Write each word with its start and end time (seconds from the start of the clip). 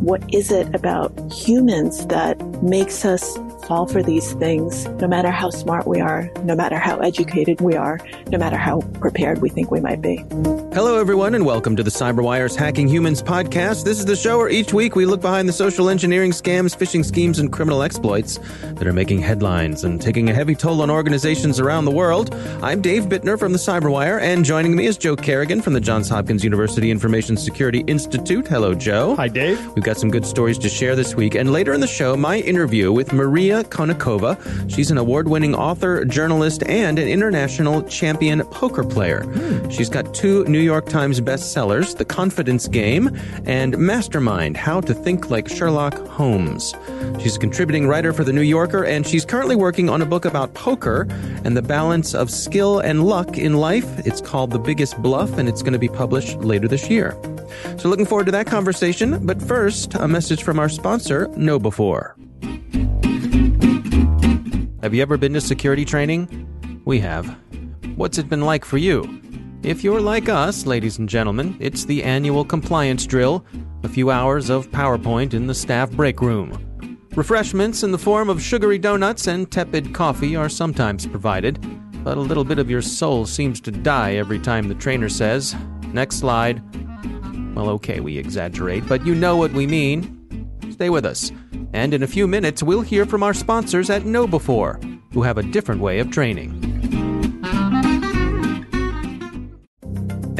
what 0.00 0.22
is 0.32 0.50
it 0.50 0.74
about 0.74 1.12
humans 1.30 2.06
that 2.06 2.40
makes 2.62 3.04
us 3.04 3.38
fall 3.70 3.86
for 3.86 4.02
these 4.02 4.32
things, 4.32 4.88
no 5.00 5.06
matter 5.06 5.30
how 5.30 5.48
smart 5.48 5.86
we 5.86 6.00
are, 6.00 6.28
no 6.42 6.56
matter 6.56 6.76
how 6.76 6.98
educated 6.98 7.60
we 7.60 7.76
are, 7.76 8.00
no 8.26 8.36
matter 8.36 8.56
how 8.56 8.80
prepared 8.98 9.40
we 9.40 9.48
think 9.48 9.70
we 9.70 9.78
might 9.78 10.02
be. 10.02 10.16
Hello, 10.74 10.98
everyone, 10.98 11.36
and 11.36 11.46
welcome 11.46 11.76
to 11.76 11.84
the 11.84 11.90
CyberWire's 11.90 12.56
Hacking 12.56 12.88
Humans 12.88 13.22
podcast. 13.22 13.84
This 13.84 14.00
is 14.00 14.06
the 14.06 14.16
show 14.16 14.38
where 14.38 14.48
each 14.48 14.72
week 14.72 14.96
we 14.96 15.06
look 15.06 15.20
behind 15.20 15.48
the 15.48 15.52
social 15.52 15.88
engineering 15.88 16.32
scams, 16.32 16.76
phishing 16.76 17.04
schemes, 17.04 17.38
and 17.38 17.52
criminal 17.52 17.84
exploits 17.84 18.40
that 18.62 18.88
are 18.88 18.92
making 18.92 19.20
headlines 19.20 19.84
and 19.84 20.02
taking 20.02 20.28
a 20.30 20.34
heavy 20.34 20.56
toll 20.56 20.82
on 20.82 20.90
organizations 20.90 21.60
around 21.60 21.84
the 21.84 21.92
world. 21.92 22.34
I'm 22.62 22.82
Dave 22.82 23.04
Bittner 23.04 23.38
from 23.38 23.52
the 23.52 23.58
CyberWire, 23.58 24.20
and 24.20 24.44
joining 24.44 24.74
me 24.74 24.86
is 24.86 24.98
Joe 24.98 25.14
Carrigan 25.14 25.62
from 25.62 25.74
the 25.74 25.80
Johns 25.80 26.08
Hopkins 26.08 26.42
University 26.42 26.90
Information 26.90 27.36
Security 27.36 27.84
Institute. 27.86 28.48
Hello, 28.48 28.74
Joe. 28.74 29.14
Hi, 29.14 29.28
Dave. 29.28 29.64
We've 29.76 29.84
got 29.84 29.96
some 29.96 30.10
good 30.10 30.26
stories 30.26 30.58
to 30.58 30.68
share 30.68 30.96
this 30.96 31.14
week, 31.14 31.36
and 31.36 31.52
later 31.52 31.72
in 31.72 31.80
the 31.80 31.86
show, 31.86 32.16
my 32.16 32.38
interview 32.38 32.90
with 32.90 33.12
Maria 33.12 33.59
Konnikova. 33.64 34.38
She's 34.70 34.90
an 34.90 34.98
award 34.98 35.28
winning 35.28 35.54
author, 35.54 36.04
journalist, 36.04 36.62
and 36.64 36.98
an 36.98 37.08
international 37.08 37.82
champion 37.82 38.42
poker 38.46 38.84
player. 38.84 39.24
She's 39.70 39.88
got 39.88 40.14
two 40.14 40.44
New 40.44 40.60
York 40.60 40.86
Times 40.86 41.20
bestsellers 41.20 41.96
The 41.96 42.04
Confidence 42.04 42.68
Game 42.68 43.10
and 43.44 43.76
Mastermind 43.76 44.56
How 44.56 44.80
to 44.80 44.94
Think 44.94 45.30
Like 45.30 45.48
Sherlock 45.48 45.94
Holmes. 46.08 46.74
She's 47.20 47.36
a 47.36 47.38
contributing 47.38 47.86
writer 47.86 48.12
for 48.12 48.24
The 48.24 48.32
New 48.32 48.40
Yorker, 48.40 48.84
and 48.84 49.06
she's 49.06 49.24
currently 49.24 49.56
working 49.56 49.90
on 49.90 50.00
a 50.00 50.06
book 50.06 50.24
about 50.24 50.54
poker 50.54 51.06
and 51.44 51.56
the 51.56 51.62
balance 51.62 52.14
of 52.14 52.30
skill 52.30 52.78
and 52.78 53.04
luck 53.04 53.36
in 53.36 53.54
life. 53.54 54.06
It's 54.06 54.20
called 54.20 54.50
The 54.50 54.58
Biggest 54.58 54.96
Bluff, 55.02 55.38
and 55.38 55.48
it's 55.48 55.62
going 55.62 55.72
to 55.72 55.78
be 55.78 55.88
published 55.88 56.38
later 56.38 56.68
this 56.68 56.88
year. 56.88 57.16
So, 57.78 57.88
looking 57.88 58.06
forward 58.06 58.26
to 58.26 58.32
that 58.32 58.46
conversation. 58.46 59.26
But 59.26 59.42
first, 59.42 59.94
a 59.94 60.06
message 60.08 60.42
from 60.42 60.58
our 60.58 60.68
sponsor, 60.68 61.26
KnowBe4. 61.28 62.29
Have 64.82 64.94
you 64.94 65.02
ever 65.02 65.18
been 65.18 65.34
to 65.34 65.42
security 65.42 65.84
training? 65.84 66.80
We 66.86 67.00
have. 67.00 67.38
What's 67.96 68.16
it 68.16 68.30
been 68.30 68.40
like 68.40 68.64
for 68.64 68.78
you? 68.78 69.20
If 69.62 69.84
you're 69.84 70.00
like 70.00 70.30
us, 70.30 70.64
ladies 70.64 70.98
and 70.98 71.06
gentlemen, 71.06 71.54
it's 71.60 71.84
the 71.84 72.02
annual 72.02 72.46
compliance 72.46 73.04
drill, 73.04 73.44
a 73.82 73.90
few 73.90 74.10
hours 74.10 74.48
of 74.48 74.70
PowerPoint 74.70 75.34
in 75.34 75.46
the 75.46 75.54
staff 75.54 75.90
break 75.90 76.22
room. 76.22 76.98
Refreshments 77.14 77.82
in 77.82 77.92
the 77.92 77.98
form 77.98 78.30
of 78.30 78.40
sugary 78.40 78.78
donuts 78.78 79.26
and 79.26 79.52
tepid 79.52 79.92
coffee 79.92 80.34
are 80.34 80.48
sometimes 80.48 81.06
provided, 81.06 81.60
but 82.02 82.16
a 82.16 82.22
little 82.22 82.44
bit 82.44 82.58
of 82.58 82.70
your 82.70 82.80
soul 82.80 83.26
seems 83.26 83.60
to 83.60 83.70
die 83.70 84.14
every 84.14 84.38
time 84.38 84.68
the 84.68 84.74
trainer 84.74 85.10
says, 85.10 85.54
Next 85.88 86.16
slide. 86.16 86.62
Well, 87.54 87.68
okay, 87.68 88.00
we 88.00 88.16
exaggerate, 88.16 88.88
but 88.88 89.04
you 89.04 89.14
know 89.14 89.36
what 89.36 89.52
we 89.52 89.66
mean. 89.66 90.48
Stay 90.70 90.88
with 90.88 91.04
us. 91.04 91.30
And 91.72 91.94
in 91.94 92.02
a 92.02 92.06
few 92.06 92.26
minutes, 92.26 92.62
we'll 92.62 92.80
hear 92.80 93.06
from 93.06 93.22
our 93.22 93.34
sponsors 93.34 93.90
at 93.90 94.02
KnowBe4, 94.02 95.00
who 95.12 95.22
have 95.22 95.38
a 95.38 95.42
different 95.42 95.80
way 95.80 95.98
of 95.98 96.10
training. 96.10 96.70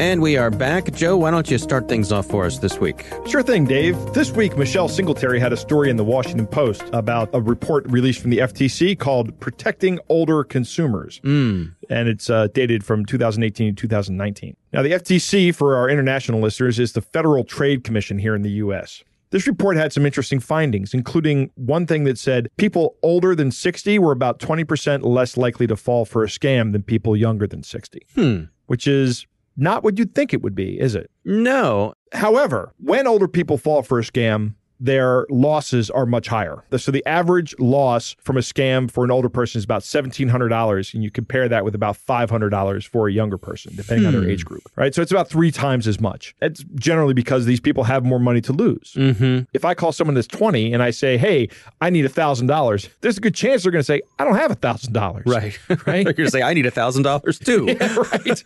And 0.01 0.19
we 0.19 0.35
are 0.35 0.49
back. 0.49 0.91
Joe, 0.93 1.15
why 1.15 1.29
don't 1.29 1.51
you 1.51 1.59
start 1.59 1.87
things 1.87 2.11
off 2.11 2.25
for 2.25 2.45
us 2.47 2.57
this 2.57 2.79
week? 2.79 3.05
Sure 3.27 3.43
thing, 3.43 3.65
Dave. 3.65 3.95
This 4.15 4.31
week, 4.31 4.57
Michelle 4.57 4.89
Singletary 4.89 5.39
had 5.39 5.53
a 5.53 5.57
story 5.57 5.91
in 5.91 5.95
the 5.97 6.03
Washington 6.03 6.47
Post 6.47 6.83
about 6.91 7.29
a 7.33 7.39
report 7.39 7.85
released 7.87 8.19
from 8.19 8.31
the 8.31 8.39
FTC 8.39 8.97
called 8.97 9.39
Protecting 9.39 9.99
Older 10.09 10.43
Consumers. 10.43 11.19
Mm. 11.19 11.75
And 11.91 12.09
it's 12.09 12.31
uh, 12.31 12.47
dated 12.47 12.83
from 12.83 13.05
2018 13.05 13.75
to 13.75 13.79
2019. 13.79 14.57
Now, 14.73 14.81
the 14.81 14.93
FTC, 14.93 15.53
for 15.53 15.75
our 15.75 15.87
international 15.87 16.41
listeners, 16.41 16.79
is 16.79 16.93
the 16.93 17.01
Federal 17.01 17.43
Trade 17.43 17.83
Commission 17.83 18.17
here 18.17 18.33
in 18.33 18.41
the 18.41 18.49
U.S. 18.53 19.03
This 19.31 19.47
report 19.47 19.77
had 19.77 19.93
some 19.93 20.05
interesting 20.05 20.39
findings, 20.39 20.93
including 20.93 21.51
one 21.55 21.87
thing 21.87 22.03
that 22.03 22.17
said 22.17 22.49
people 22.57 22.95
older 23.01 23.33
than 23.33 23.49
60 23.49 23.97
were 23.97 24.11
about 24.11 24.39
20% 24.39 25.03
less 25.03 25.37
likely 25.37 25.67
to 25.67 25.75
fall 25.75 26.05
for 26.05 26.23
a 26.23 26.27
scam 26.27 26.73
than 26.73 26.83
people 26.83 27.15
younger 27.15 27.47
than 27.47 27.63
60, 27.63 28.05
hmm. 28.13 28.43
which 28.67 28.87
is 28.87 29.25
not 29.55 29.83
what 29.83 29.97
you'd 29.97 30.13
think 30.13 30.33
it 30.33 30.41
would 30.41 30.55
be, 30.55 30.79
is 30.79 30.95
it? 30.95 31.09
No. 31.23 31.93
However, 32.11 32.73
when 32.77 33.07
older 33.07 33.27
people 33.27 33.57
fall 33.57 33.83
for 33.83 33.99
a 33.99 34.03
scam, 34.03 34.55
their 34.81 35.27
losses 35.29 35.91
are 35.91 36.07
much 36.07 36.27
higher. 36.27 36.63
So 36.75 36.91
the 36.91 37.05
average 37.05 37.53
loss 37.59 38.15
from 38.19 38.35
a 38.35 38.41
scam 38.41 38.89
for 38.89 39.03
an 39.03 39.11
older 39.11 39.29
person 39.29 39.59
is 39.59 39.63
about 39.63 39.83
$1,700, 39.83 40.93
and 40.95 41.03
you 41.03 41.11
compare 41.11 41.47
that 41.47 41.63
with 41.63 41.75
about 41.75 41.97
$500 41.97 42.87
for 42.87 43.07
a 43.07 43.11
younger 43.11 43.37
person, 43.37 43.75
depending 43.75 44.03
hmm. 44.03 44.07
on 44.07 44.13
their 44.13 44.23
hmm. 44.23 44.31
age 44.31 44.43
group, 44.43 44.63
right? 44.75 44.95
So 44.95 45.03
it's 45.03 45.11
about 45.11 45.29
three 45.29 45.51
times 45.51 45.87
as 45.87 46.01
much. 46.01 46.35
It's 46.41 46.65
generally 46.75 47.13
because 47.13 47.45
these 47.45 47.59
people 47.59 47.83
have 47.83 48.03
more 48.03 48.19
money 48.19 48.41
to 48.41 48.53
lose. 48.53 48.93
Mm-hmm. 48.95 49.43
If 49.53 49.63
I 49.63 49.75
call 49.75 49.91
someone 49.91 50.15
that's 50.15 50.27
20 50.27 50.73
and 50.73 50.81
I 50.81 50.89
say, 50.89 51.15
hey, 51.15 51.49
I 51.79 51.91
need 51.91 52.05
$1,000, 52.05 52.89
there's 53.01 53.17
a 53.17 53.21
good 53.21 53.35
chance 53.35 53.61
they're 53.61 53.71
going 53.71 53.81
to 53.81 53.85
say, 53.85 54.01
I 54.17 54.23
don't 54.23 54.35
have 54.35 54.59
$1,000. 54.59 55.23
Right. 55.25 55.57
Right. 55.87 56.05
you're 56.05 56.13
going 56.13 56.27
to 56.27 56.31
say, 56.31 56.41
I 56.41 56.53
need 56.53 56.65
$1,000 56.65 57.45
too. 57.45 57.65
yeah, 57.79 57.95
right. 58.11 58.43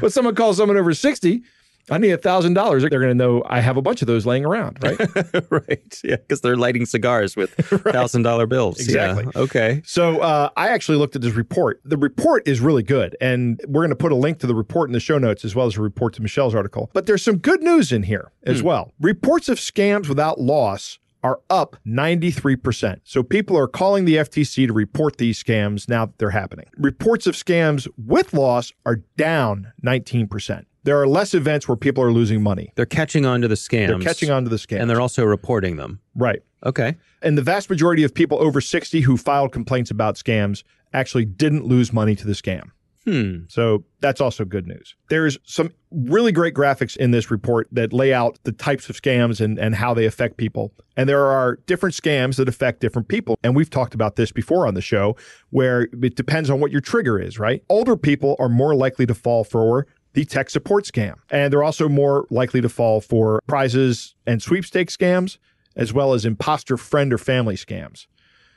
but 0.00 0.12
someone 0.12 0.34
calls 0.34 0.56
someone 0.56 0.76
over 0.76 0.92
60 0.92 1.42
I 1.90 1.98
need 1.98 2.10
a 2.10 2.16
thousand 2.16 2.54
dollars. 2.54 2.82
They're 2.82 2.90
going 2.90 3.08
to 3.08 3.14
know 3.14 3.42
I 3.46 3.60
have 3.60 3.76
a 3.76 3.82
bunch 3.82 4.02
of 4.02 4.06
those 4.06 4.26
laying 4.26 4.44
around, 4.44 4.78
right? 4.82 4.98
right. 5.50 6.00
Yeah, 6.04 6.16
because 6.16 6.40
they're 6.40 6.56
lighting 6.56 6.86
cigars 6.86 7.36
with 7.36 7.52
thousand 7.54 8.22
dollar 8.22 8.46
bills. 8.46 8.80
Exactly. 8.80 9.24
Yeah. 9.34 9.40
Okay. 9.42 9.82
So 9.84 10.20
uh, 10.20 10.50
I 10.56 10.68
actually 10.68 10.98
looked 10.98 11.16
at 11.16 11.22
this 11.22 11.34
report. 11.34 11.80
The 11.84 11.96
report 11.96 12.46
is 12.46 12.60
really 12.60 12.82
good, 12.82 13.16
and 13.20 13.60
we're 13.66 13.82
going 13.82 13.90
to 13.90 13.96
put 13.96 14.12
a 14.12 14.16
link 14.16 14.38
to 14.40 14.46
the 14.46 14.54
report 14.54 14.88
in 14.88 14.92
the 14.92 15.00
show 15.00 15.18
notes 15.18 15.44
as 15.44 15.54
well 15.54 15.66
as 15.66 15.76
a 15.76 15.82
report 15.82 16.14
to 16.14 16.22
Michelle's 16.22 16.54
article. 16.54 16.90
But 16.92 17.06
there's 17.06 17.22
some 17.22 17.38
good 17.38 17.62
news 17.62 17.92
in 17.92 18.04
here 18.04 18.32
as 18.44 18.60
hmm. 18.60 18.66
well. 18.66 18.94
Reports 19.00 19.48
of 19.48 19.58
scams 19.58 20.08
without 20.08 20.40
loss 20.40 20.98
are 21.22 21.40
up 21.50 21.76
93%. 21.86 23.00
So 23.04 23.22
people 23.22 23.56
are 23.58 23.68
calling 23.68 24.04
the 24.04 24.16
FTC 24.16 24.66
to 24.66 24.72
report 24.72 25.18
these 25.18 25.42
scams 25.42 25.88
now 25.88 26.06
that 26.06 26.18
they're 26.18 26.30
happening. 26.30 26.66
Reports 26.76 27.26
of 27.26 27.34
scams 27.34 27.88
with 27.98 28.32
loss 28.32 28.72
are 28.86 29.02
down 29.16 29.72
19% 29.84 30.64
there 30.84 31.00
are 31.00 31.06
less 31.06 31.34
events 31.34 31.68
where 31.68 31.76
people 31.76 32.02
are 32.02 32.12
losing 32.12 32.42
money. 32.42 32.72
They're 32.74 32.86
catching 32.86 33.26
on 33.26 33.42
to 33.42 33.48
the 33.48 33.54
scams. 33.54 33.88
They're 33.88 33.98
catching 33.98 34.30
on 34.30 34.44
to 34.44 34.50
the 34.50 34.56
scams. 34.56 34.80
And 34.80 34.90
they're 34.90 35.00
also 35.00 35.24
reporting 35.24 35.76
them. 35.76 36.00
Right. 36.14 36.42
Okay. 36.64 36.96
And 37.22 37.36
the 37.36 37.42
vast 37.42 37.70
majority 37.70 38.04
of 38.04 38.14
people 38.14 38.42
over 38.42 38.60
60 38.60 39.00
who 39.00 39.16
filed 39.16 39.52
complaints 39.52 39.90
about 39.90 40.16
scams 40.16 40.62
actually 40.92 41.24
didn't 41.24 41.64
lose 41.64 41.92
money 41.92 42.16
to 42.16 42.26
the 42.26 42.32
scam. 42.32 42.70
Hmm. 43.04 43.44
So 43.48 43.84
that's 44.00 44.20
also 44.20 44.44
good 44.44 44.66
news. 44.66 44.94
There's 45.08 45.38
some 45.44 45.72
really 45.90 46.32
great 46.32 46.54
graphics 46.54 46.96
in 46.98 47.12
this 47.12 47.30
report 47.30 47.66
that 47.72 47.94
lay 47.94 48.12
out 48.12 48.38
the 48.42 48.52
types 48.52 48.90
of 48.90 49.00
scams 49.00 49.40
and, 49.40 49.58
and 49.58 49.74
how 49.74 49.94
they 49.94 50.04
affect 50.04 50.36
people. 50.36 50.74
And 50.98 51.08
there 51.08 51.24
are 51.24 51.56
different 51.66 51.94
scams 51.94 52.36
that 52.36 52.46
affect 52.46 52.80
different 52.80 53.08
people. 53.08 53.38
And 53.42 53.56
we've 53.56 53.70
talked 53.70 53.94
about 53.94 54.16
this 54.16 54.32
before 54.32 54.66
on 54.66 54.74
the 54.74 54.82
show, 54.82 55.16
where 55.48 55.88
it 56.02 56.14
depends 56.14 56.50
on 56.50 56.60
what 56.60 56.70
your 56.72 56.82
trigger 56.82 57.18
is, 57.18 57.38
right? 57.38 57.64
Older 57.70 57.96
people 57.96 58.36
are 58.38 58.50
more 58.50 58.74
likely 58.74 59.06
to 59.06 59.14
fall 59.14 59.44
for 59.44 59.86
the 60.12 60.24
tech 60.24 60.50
support 60.50 60.84
scam. 60.84 61.14
And 61.30 61.52
they're 61.52 61.62
also 61.62 61.88
more 61.88 62.26
likely 62.30 62.60
to 62.60 62.68
fall 62.68 63.00
for 63.00 63.40
prizes 63.46 64.14
and 64.26 64.42
sweepstakes 64.42 64.96
scams, 64.96 65.38
as 65.76 65.92
well 65.92 66.12
as 66.14 66.24
imposter 66.24 66.76
friend 66.76 67.12
or 67.12 67.18
family 67.18 67.56
scams. 67.56 68.06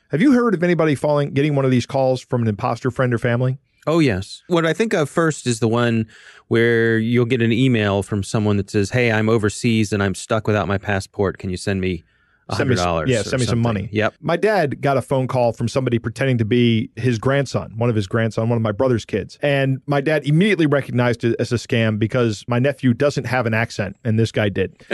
Have 0.09 0.21
you 0.21 0.33
heard 0.33 0.53
of 0.53 0.63
anybody 0.63 0.95
falling 0.95 1.33
getting 1.33 1.55
one 1.55 1.65
of 1.65 1.71
these 1.71 1.85
calls 1.85 2.21
from 2.21 2.43
an 2.43 2.47
imposter 2.47 2.91
friend 2.91 3.13
or 3.13 3.17
family? 3.17 3.57
Oh, 3.85 3.99
yes. 3.99 4.43
What 4.47 4.65
I 4.65 4.73
think 4.73 4.93
of 4.93 5.09
first 5.09 5.45
is 5.45 5.59
the 5.59 5.67
one 5.67 6.07
where 6.47 6.97
you'll 6.97 7.25
get 7.25 7.41
an 7.41 7.51
email 7.51 8.01
from 8.01 8.23
someone 8.23 8.57
that 8.57 8.69
says, 8.69 8.91
Hey, 8.91 9.11
I'm 9.11 9.27
overseas 9.27 9.91
and 9.91 10.01
I'm 10.01 10.15
stuck 10.15 10.47
without 10.47 10.67
my 10.67 10.77
passport. 10.77 11.37
Can 11.37 11.49
you 11.49 11.57
send 11.57 11.81
me 11.81 12.03
hundred 12.49 12.75
dollars. 12.75 13.09
Yeah, 13.09 13.21
send 13.21 13.39
me 13.39 13.45
some 13.45 13.59
money. 13.59 13.89
Yep. 13.91 14.15
My 14.21 14.37
dad 14.37 14.81
got 14.81 14.97
a 14.97 15.01
phone 15.01 15.27
call 15.27 15.53
from 15.53 15.67
somebody 15.67 15.99
pretending 15.99 16.37
to 16.39 16.45
be 16.45 16.89
his 16.95 17.17
grandson, 17.17 17.73
one 17.77 17.89
of 17.89 17.95
his 17.95 18.07
grandson, 18.07 18.49
one 18.49 18.57
of 18.57 18.61
my 18.61 18.71
brother's 18.71 19.05
kids, 19.05 19.37
and 19.41 19.81
my 19.85 20.01
dad 20.01 20.25
immediately 20.25 20.65
recognized 20.65 21.23
it 21.23 21.35
as 21.39 21.51
a 21.51 21.55
scam 21.55 21.97
because 21.97 22.43
my 22.47 22.59
nephew 22.59 22.93
doesn't 22.93 23.25
have 23.25 23.45
an 23.45 23.53
accent, 23.53 23.95
and 24.03 24.19
this 24.19 24.31
guy 24.31 24.49
did. 24.49 24.75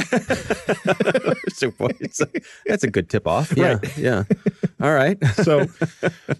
so 1.49 1.71
that's 2.65 2.83
a 2.83 2.89
good 2.89 3.09
tip 3.09 3.27
off. 3.27 3.55
Yeah, 3.55 3.73
right. 3.73 3.97
yeah. 3.97 4.23
All 4.81 4.93
right. 4.93 5.17
so, 5.35 5.65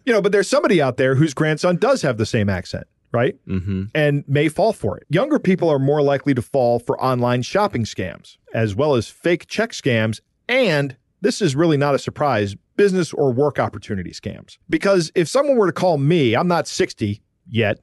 you 0.06 0.14
know, 0.14 0.22
but 0.22 0.32
there's 0.32 0.48
somebody 0.48 0.82
out 0.82 0.98
there 0.98 1.16
whose 1.16 1.34
grandson 1.34 1.78
does 1.78 2.02
have 2.02 2.18
the 2.18 2.26
same 2.26 2.50
accent 2.50 2.88
right? 3.12 3.36
Mm-hmm. 3.48 3.86
And 3.96 4.24
may 4.28 4.50
fall 4.50 4.72
for 4.72 4.96
it. 4.98 5.08
Younger 5.10 5.40
people 5.40 5.68
are 5.68 5.80
more 5.80 6.04
likely 6.04 6.36
to 6.36 6.44
fall 6.44 6.78
for 6.78 7.02
online 7.02 7.42
shopping 7.42 7.84
scams, 7.84 8.38
as 8.54 8.76
well 8.76 8.94
as 8.94 9.08
fake 9.08 9.48
check 9.48 9.72
scams 9.72 10.20
and 10.48 10.96
this 11.22 11.42
is 11.42 11.56
really 11.56 11.78
not 11.78 11.96
a 11.96 12.00
surprise 12.00 12.56
business 12.76 13.14
or 13.14 13.32
work 13.32 13.60
opportunity 13.60 14.12
scams. 14.12 14.58
Because 14.70 15.12
if 15.16 15.28
someone 15.28 15.58
were 15.58 15.68
to 15.68 15.74
call 15.74 15.98
me, 15.98 16.36
I'm 16.36 16.48
not 16.48 16.68
60 16.68 17.22
yet. 17.48 17.80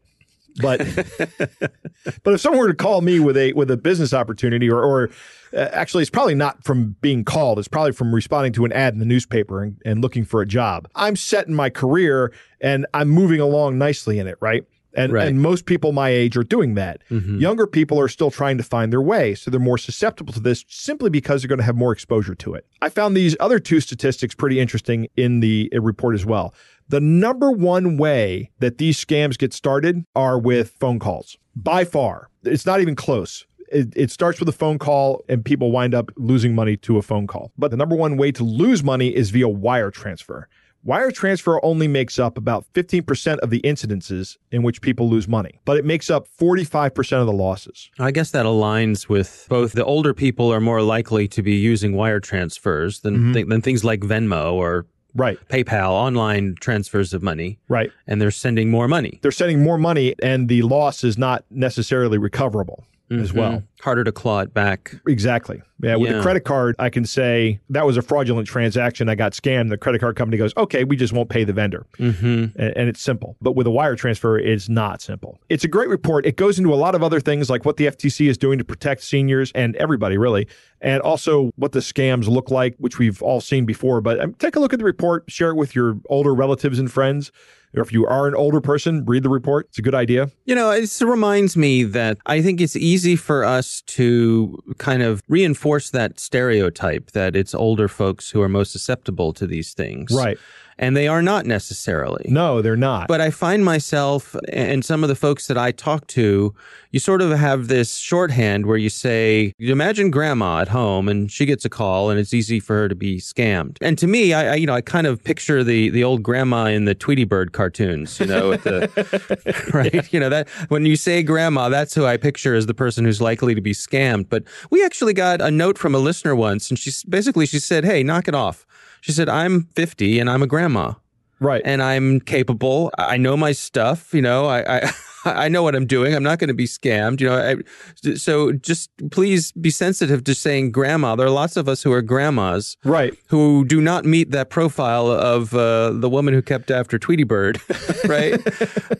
But 0.59 0.79
but 2.23 2.35
if 2.35 2.41
someone 2.41 2.61
were 2.61 2.69
to 2.69 2.75
call 2.75 3.03
me 3.03 3.21
with 3.21 3.37
a 3.37 3.53
with 3.53 3.71
a 3.71 3.77
business 3.77 4.15
opportunity 4.15 4.71
or 4.71 4.83
or 4.83 5.11
uh, 5.53 5.69
actually 5.73 6.00
it's 6.00 6.11
probably 6.11 6.35
not 6.35 6.65
from 6.65 6.97
being 7.03 7.25
called 7.25 7.59
it's 7.59 7.69
probably 7.69 7.93
from 7.93 8.15
responding 8.15 8.55
to 8.55 8.65
an 8.65 8.73
ad 8.73 8.94
in 8.94 8.99
the 8.99 9.05
newspaper 9.05 9.62
and, 9.62 9.77
and 9.85 10.00
looking 10.00 10.25
for 10.25 10.41
a 10.41 10.47
job 10.47 10.89
i'm 10.94 11.15
set 11.15 11.47
in 11.47 11.55
my 11.55 11.69
career 11.69 12.32
and 12.59 12.87
i'm 12.94 13.11
moving 13.11 13.39
along 13.39 13.77
nicely 13.77 14.19
in 14.19 14.27
it 14.27 14.39
right 14.41 14.65
And, 14.96 15.12
Right. 15.12 15.28
and 15.28 15.40
most 15.40 15.66
people 15.66 15.93
my 15.93 16.08
age 16.08 16.37
are 16.37 16.43
doing 16.43 16.75
that. 16.75 17.02
Mhm. 17.10 17.40
Younger 17.40 17.66
people 17.66 18.00
are 18.00 18.08
still 18.08 18.31
trying 18.31 18.56
to 18.56 18.64
find 18.64 18.93
their 18.93 19.02
way. 19.02 19.34
So 19.34 19.50
they're 19.50 19.60
more 19.60 19.78
susceptible 19.78 20.32
to 20.32 20.40
this 20.40 20.64
simply 20.69 21.10
because 21.10 21.43
they're 21.43 21.48
going 21.48 21.58
to 21.58 21.64
have 21.64 21.76
more 21.76 21.93
exposure 21.93 22.34
to 22.37 22.54
it. 22.54 22.66
I 22.82 22.88
found 22.88 23.16
these 23.16 23.37
other 23.38 23.58
two 23.58 23.81
statistics 23.81 24.34
pretty 24.34 24.58
interesting 24.58 25.08
in 25.16 25.40
the 25.40 25.70
uh, 25.75 25.81
report 25.81 26.14
as 26.14 26.25
well. 26.25 26.54
The 26.88 27.00
number 27.00 27.50
one 27.50 27.96
way 27.98 28.50
that 28.60 28.78
these 28.78 29.02
scams 29.04 29.37
get 29.37 29.52
started 29.52 30.04
are 30.14 30.38
with 30.38 30.75
phone 30.81 30.98
calls 30.98 31.37
by 31.54 31.84
far. 31.84 32.31
It's 32.44 32.64
not 32.64 32.81
even 32.81 32.94
close. 32.94 33.44
It, 33.72 33.93
it 33.96 34.10
starts 34.12 34.38
with 34.38 34.48
a 34.48 34.52
phone 34.52 34.78
call 34.78 35.25
and 35.28 35.44
people 35.44 35.72
wind 35.72 35.93
up 35.93 36.12
losing 36.16 36.54
money 36.54 36.76
to 36.78 36.98
a 36.98 37.02
phone 37.02 37.26
call. 37.26 37.50
But 37.58 37.72
the 37.72 37.76
number 37.76 37.96
one 37.96 38.16
way 38.16 38.31
to 38.31 38.44
lose 38.44 38.84
money 38.84 39.08
is 39.08 39.31
via 39.31 39.48
wire 39.48 39.90
transfer. 39.90 40.48
Wire 40.87 41.11
transfer 41.11 41.59
only 41.65 41.88
makes 41.88 42.17
up 42.17 42.38
about 42.38 42.65
15% 42.73 43.38
of 43.38 43.50
the 43.50 43.61
incidences 43.62 44.37
in 44.53 44.62
which 44.62 44.81
people 44.81 45.09
lose 45.11 45.27
money, 45.27 45.59
but 45.65 45.77
it 45.77 45.85
makes 45.85 46.11
up 46.11 46.29
45% 46.41 47.19
of 47.21 47.27
the 47.27 47.33
losses. 47.33 47.91
I 47.99 48.12
guess 48.12 48.31
that 48.31 48.47
aligns 48.47 49.09
with 49.09 49.47
both 49.49 49.73
the 49.73 49.85
older 49.85 50.15
people 50.15 50.53
are 50.53 50.61
more 50.61 50.83
likely 50.83 51.27
to 51.27 51.43
be 51.43 51.56
using 51.56 51.97
wire 51.97 52.21
transfers 52.21 53.00
than, 53.00 53.17
Mhm. 53.19 53.33
th- 53.35 53.47
than 53.49 53.62
things 53.62 53.83
like 53.83 53.99
Venmo 54.03 54.53
or 54.53 54.87
Right, 55.12 55.38
PayPal, 55.49 55.91
online 55.91 56.55
transfers 56.61 57.12
of 57.12 57.21
money, 57.21 57.59
right. 57.69 57.91
and 58.06 58.21
they're 58.23 58.31
sending 58.31 58.71
more 58.71 58.87
money 58.87 59.19
They're 59.23 59.32
sending 59.32 59.65
more 59.65 59.79
money 59.79 60.15
and 60.23 60.49
the 60.49 60.62
loss 60.62 61.03
is 61.03 61.19
not 61.19 61.44
necessarily 61.50 62.17
recoverable 62.19 62.85
as 63.11 63.31
Mhm. 63.32 63.35
well. 63.35 63.62
Harder 63.82 64.03
to 64.05 64.12
claw 64.12 64.41
it 64.41 64.53
back. 64.55 64.94
Exactly. 65.06 65.62
Yeah, 65.82 65.97
with 65.97 66.11
Yeah. 66.11 66.19
a 66.19 66.23
credit 66.23 66.41
card, 66.44 66.75
I 66.79 66.88
can 66.88 67.05
say 67.05 67.61
that 67.70 67.87
was 67.87 67.97
a 67.97 68.03
fraudulent 68.03 68.49
transaction. 68.49 69.08
I 69.08 69.14
got 69.14 69.32
scammed. 69.32 69.69
The 69.69 69.76
credit 69.76 70.00
card 70.00 70.17
company 70.17 70.38
goes, 70.38 70.53
okay, 70.56 70.85
we 70.85 70.97
just 70.97 71.12
won't 71.12 71.29
pay 71.29 71.44
the 71.44 71.53
vendor. 71.53 71.85
hmm 71.99 72.47
and, 72.56 72.73
and 72.76 72.88
it's 72.88 73.00
simple. 73.00 73.37
But 73.43 73.53
with 73.55 73.67
a 73.67 73.70
wire 73.70 73.94
transfer, 73.94 74.38
it's 74.38 74.69
not 74.69 75.03
simple. 75.03 75.38
It's 75.49 75.64
a 75.64 75.69
great 75.69 75.88
report. 75.88 76.25
It 76.26 76.37
goes 76.37 76.58
into 76.58 76.73
a 76.73 76.76
lot 76.76 76.94
of 76.94 77.03
other 77.03 77.20
things 77.20 77.49
like 77.50 77.64
what 77.64 77.76
the 77.76 77.87
FTC 77.87 78.29
is 78.29 78.38
doing 78.38 78.58
to 78.58 78.64
protect 78.64 79.03
seniors 79.05 79.53
and 79.55 79.76
everybody 79.76 80.17
really, 80.19 80.49
and 80.81 81.00
also 81.03 81.50
what 81.56 81.73
the 81.73 81.81
scams 81.81 82.26
look 82.29 82.50
like, 82.50 82.75
which 82.79 82.99
we've 82.99 83.23
all 83.23 83.41
seen 83.41 83.67
before. 83.67 84.00
But 84.00 84.19
um, 84.20 84.35
take 84.35 84.56
a 84.56 84.61
look 84.61 84.73
at 84.73 84.79
the 84.79 84.85
report, 84.85 85.25
share 85.29 85.50
it 85.50 85.56
with 85.56 85.75
your 85.76 85.99
older 86.08 86.35
relatives 86.35 86.79
and 86.79 86.91
friends. 86.91 87.31
Or 87.75 87.83
if 87.83 87.93
you 87.93 88.07
are 88.07 88.27
an 88.27 88.35
older 88.35 88.61
person, 88.61 89.05
read 89.05 89.23
the 89.23 89.29
report. 89.29 89.67
It's 89.69 89.79
a 89.79 89.83
good 89.83 89.95
idea. 89.95 90.31
You 90.45 90.55
know, 90.55 90.71
it 90.71 91.01
reminds 91.01 91.57
me 91.57 91.85
that 91.85 92.19
I 92.27 92.41
think 92.43 92.61
it's 92.61 92.77
easy 92.77 93.17
for 93.17 93.45
us 93.45 93.83
to 93.83 94.63
kind 94.79 95.03
of 95.03 95.23
reinforce 95.29 95.91
that 95.91 96.19
stereotype 96.19 97.11
that 97.13 97.37
it's 97.37 97.55
older 97.55 97.89
folks 97.89 98.31
who 98.31 98.41
are 98.41 98.49
most 98.49 98.73
susceptible 98.73 99.33
to 99.35 99.47
these 99.47 99.75
things. 99.75 100.13
Right. 100.13 100.39
And 100.78 100.96
they 100.96 101.08
are 101.08 101.23
not 101.23 101.46
necessarily. 101.46 102.26
No, 102.28 102.61
they're 102.61 102.76
not. 102.76 103.08
But 103.08 103.20
I 103.20 103.31
find 103.31 103.64
myself 103.64 104.37
and 104.52 104.84
some 104.84 105.02
of 105.02 105.08
the 105.08 105.14
folks 105.14 105.46
that 105.46 105.56
I 105.56 105.73
talk 105.73 106.06
to, 106.08 106.55
you 106.90 107.00
sort 107.00 107.23
of 107.23 107.31
have 107.31 107.69
this 107.69 107.96
shorthand 107.96 108.67
where 108.67 108.76
you 108.76 108.90
say, 108.90 109.52
you 109.58 109.73
imagine 109.73 110.11
grandma 110.11 110.61
at 110.61 110.69
home 110.69 111.08
and 111.08 111.31
she 111.31 111.46
gets 111.46 111.64
a 111.64 111.69
call 111.69 112.11
and 112.11 112.20
it's 112.20 112.34
easy 112.34 112.61
for 112.61 112.75
her 112.76 112.88
to 112.88 112.94
be 112.94 113.19
scammed. 113.19 113.78
And 113.81 113.99
to 113.99 114.06
me, 114.06 114.32
I, 114.32 114.52
I 114.52 114.55
you 114.56 114.67
know, 114.67 114.75
I 114.75 114.81
kind 114.81 115.06
of 115.06 115.23
picture 115.23 115.64
the 115.64 115.90
the 115.90 116.05
old 116.05 116.23
grandma 116.23 116.67
in 116.67 116.84
the 116.84 116.94
Tweety 116.94 117.25
Bird 117.25 117.52
cartoons, 117.52 118.20
you 118.20 118.26
know, 118.26 118.50
with 118.50 118.64
the, 118.64 119.70
right? 119.75 120.12
You 120.12 120.20
know, 120.20 120.29
that 120.29 120.49
when 120.69 120.87
you 120.87 120.96
say 120.96 121.22
grandma, 121.22 121.69
that's 121.69 121.94
who 121.94 122.05
I 122.06 122.17
picture 122.17 122.55
as 122.55 122.67
the 122.67 122.75
person 122.75 123.05
who's 123.05 123.20
likely 123.20 123.55
to 123.55 123.61
be 123.61 123.72
scammed. 123.72 124.29
But 124.29 124.44
we 124.70 124.84
actually 124.84 125.14
got 125.14 125.40
a 125.40 125.50
note 125.50 125.79
from 125.79 125.94
a 125.94 125.99
listener 125.99 126.34
once 126.34 126.70
and 126.70 126.79
she 126.79 126.93
basically, 127.08 127.46
she 127.46 127.58
said, 127.58 127.84
Hey, 127.84 128.02
knock 128.02 128.29
it 128.29 128.34
off. 128.34 128.67
She 129.06 129.12
said, 129.12 129.29
I'm 129.29 129.69
50 129.76 130.19
and 130.19 130.29
I'm 130.29 130.43
a 130.43 130.49
grandma 130.49 130.94
right. 131.38 131.62
and 131.64 131.81
I'm 131.81 132.19
capable. 132.19 132.91
I 132.99 133.17
know 133.19 133.37
my 133.37 133.53
stuff. 133.53 134.12
You 134.12 134.20
know, 134.20 134.47
I 134.47 134.79
I, 134.79 134.93
I 135.25 135.49
know 135.49 135.62
what 135.62 135.76
I'm 135.76 135.87
doing. 135.87 136.12
I'm 136.12 136.25
not 136.25 136.41
going 136.41 136.49
to 136.49 136.55
be 136.55 136.67
scammed. 136.67 137.20
You 137.20 137.29
know, 137.29 137.62
I, 138.03 138.17
so 138.17 138.50
just 138.50 138.91
please 139.12 139.53
be 139.53 139.70
sensitive 139.70 140.25
to 140.25 140.35
saying 140.35 140.73
grandma. 140.73 141.14
There 141.14 141.29
are 141.29 141.31
lots 141.31 141.56
of 141.56 141.69
us 141.69 141.85
who 141.85 141.93
are 141.93 142.03
grandmas 142.03 142.76
right. 142.82 143.17
who 143.29 143.64
do 143.64 143.81
not 143.81 144.05
meet 144.05 144.32
that 144.32 144.50
profile 144.50 145.06
of 145.06 145.55
uh, 145.55 145.93
the 145.93 146.08
woman 146.08 146.35
who 146.35 146.43
kept 146.43 146.73
after 146.73 146.99
Tweety 146.99 147.23
Bird, 147.23 147.61
right? 148.06 148.41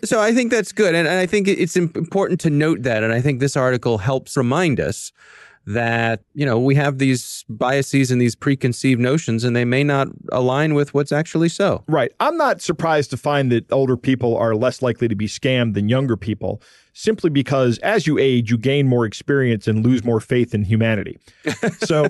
so 0.05 0.21
I 0.21 0.33
think 0.33 0.53
that's 0.53 0.71
good, 0.71 0.95
and, 0.95 1.09
and 1.09 1.19
I 1.19 1.27
think 1.27 1.49
it's 1.49 1.77
important 1.77 2.39
to 2.41 2.51
note 2.51 2.83
that, 2.83 3.03
and 3.03 3.13
I 3.13 3.21
think 3.21 3.41
this 3.41 3.57
article 3.57 3.99
helps 3.99 4.37
remind 4.37 4.79
us 4.79 5.11
that 5.67 6.23
you 6.35 6.47
know 6.47 6.59
we 6.59 6.75
have 6.77 6.99
these 6.99 7.45
biases 7.49 8.11
and 8.11 8.21
these 8.21 8.35
preconceived 8.35 9.01
notions, 9.01 9.45
and 9.45 9.55
they 9.55 9.65
may 9.65 9.83
not 9.83 10.09
align 10.33 10.75
with 10.75 10.95
what's 10.95 11.13
actually 11.13 11.49
so. 11.49 11.85
Right. 11.89 12.13
I'm 12.21 12.37
not 12.37 12.63
surprised 12.63 13.11
to 13.11 13.17
find 13.17 13.51
that 13.53 13.71
older 13.73 13.97
people 13.97 14.37
are 14.37 14.55
less 14.55 14.81
likely 14.81 15.09
to 15.09 15.17
be 15.17 15.27
scammed 15.27 15.75
than 15.75 15.89
younger 15.89 16.17
people, 16.17 16.63
simply 16.93 17.31
because 17.31 17.79
as 17.79 18.07
you 18.07 18.17
age, 18.19 18.51
you 18.51 18.57
gain 18.57 18.87
more 18.87 19.05
experience 19.05 19.67
and 19.67 19.85
lose 19.85 20.05
more 20.05 20.21
faith 20.21 20.55
in 20.55 20.65
humanity. 20.65 21.19
So 21.79 22.03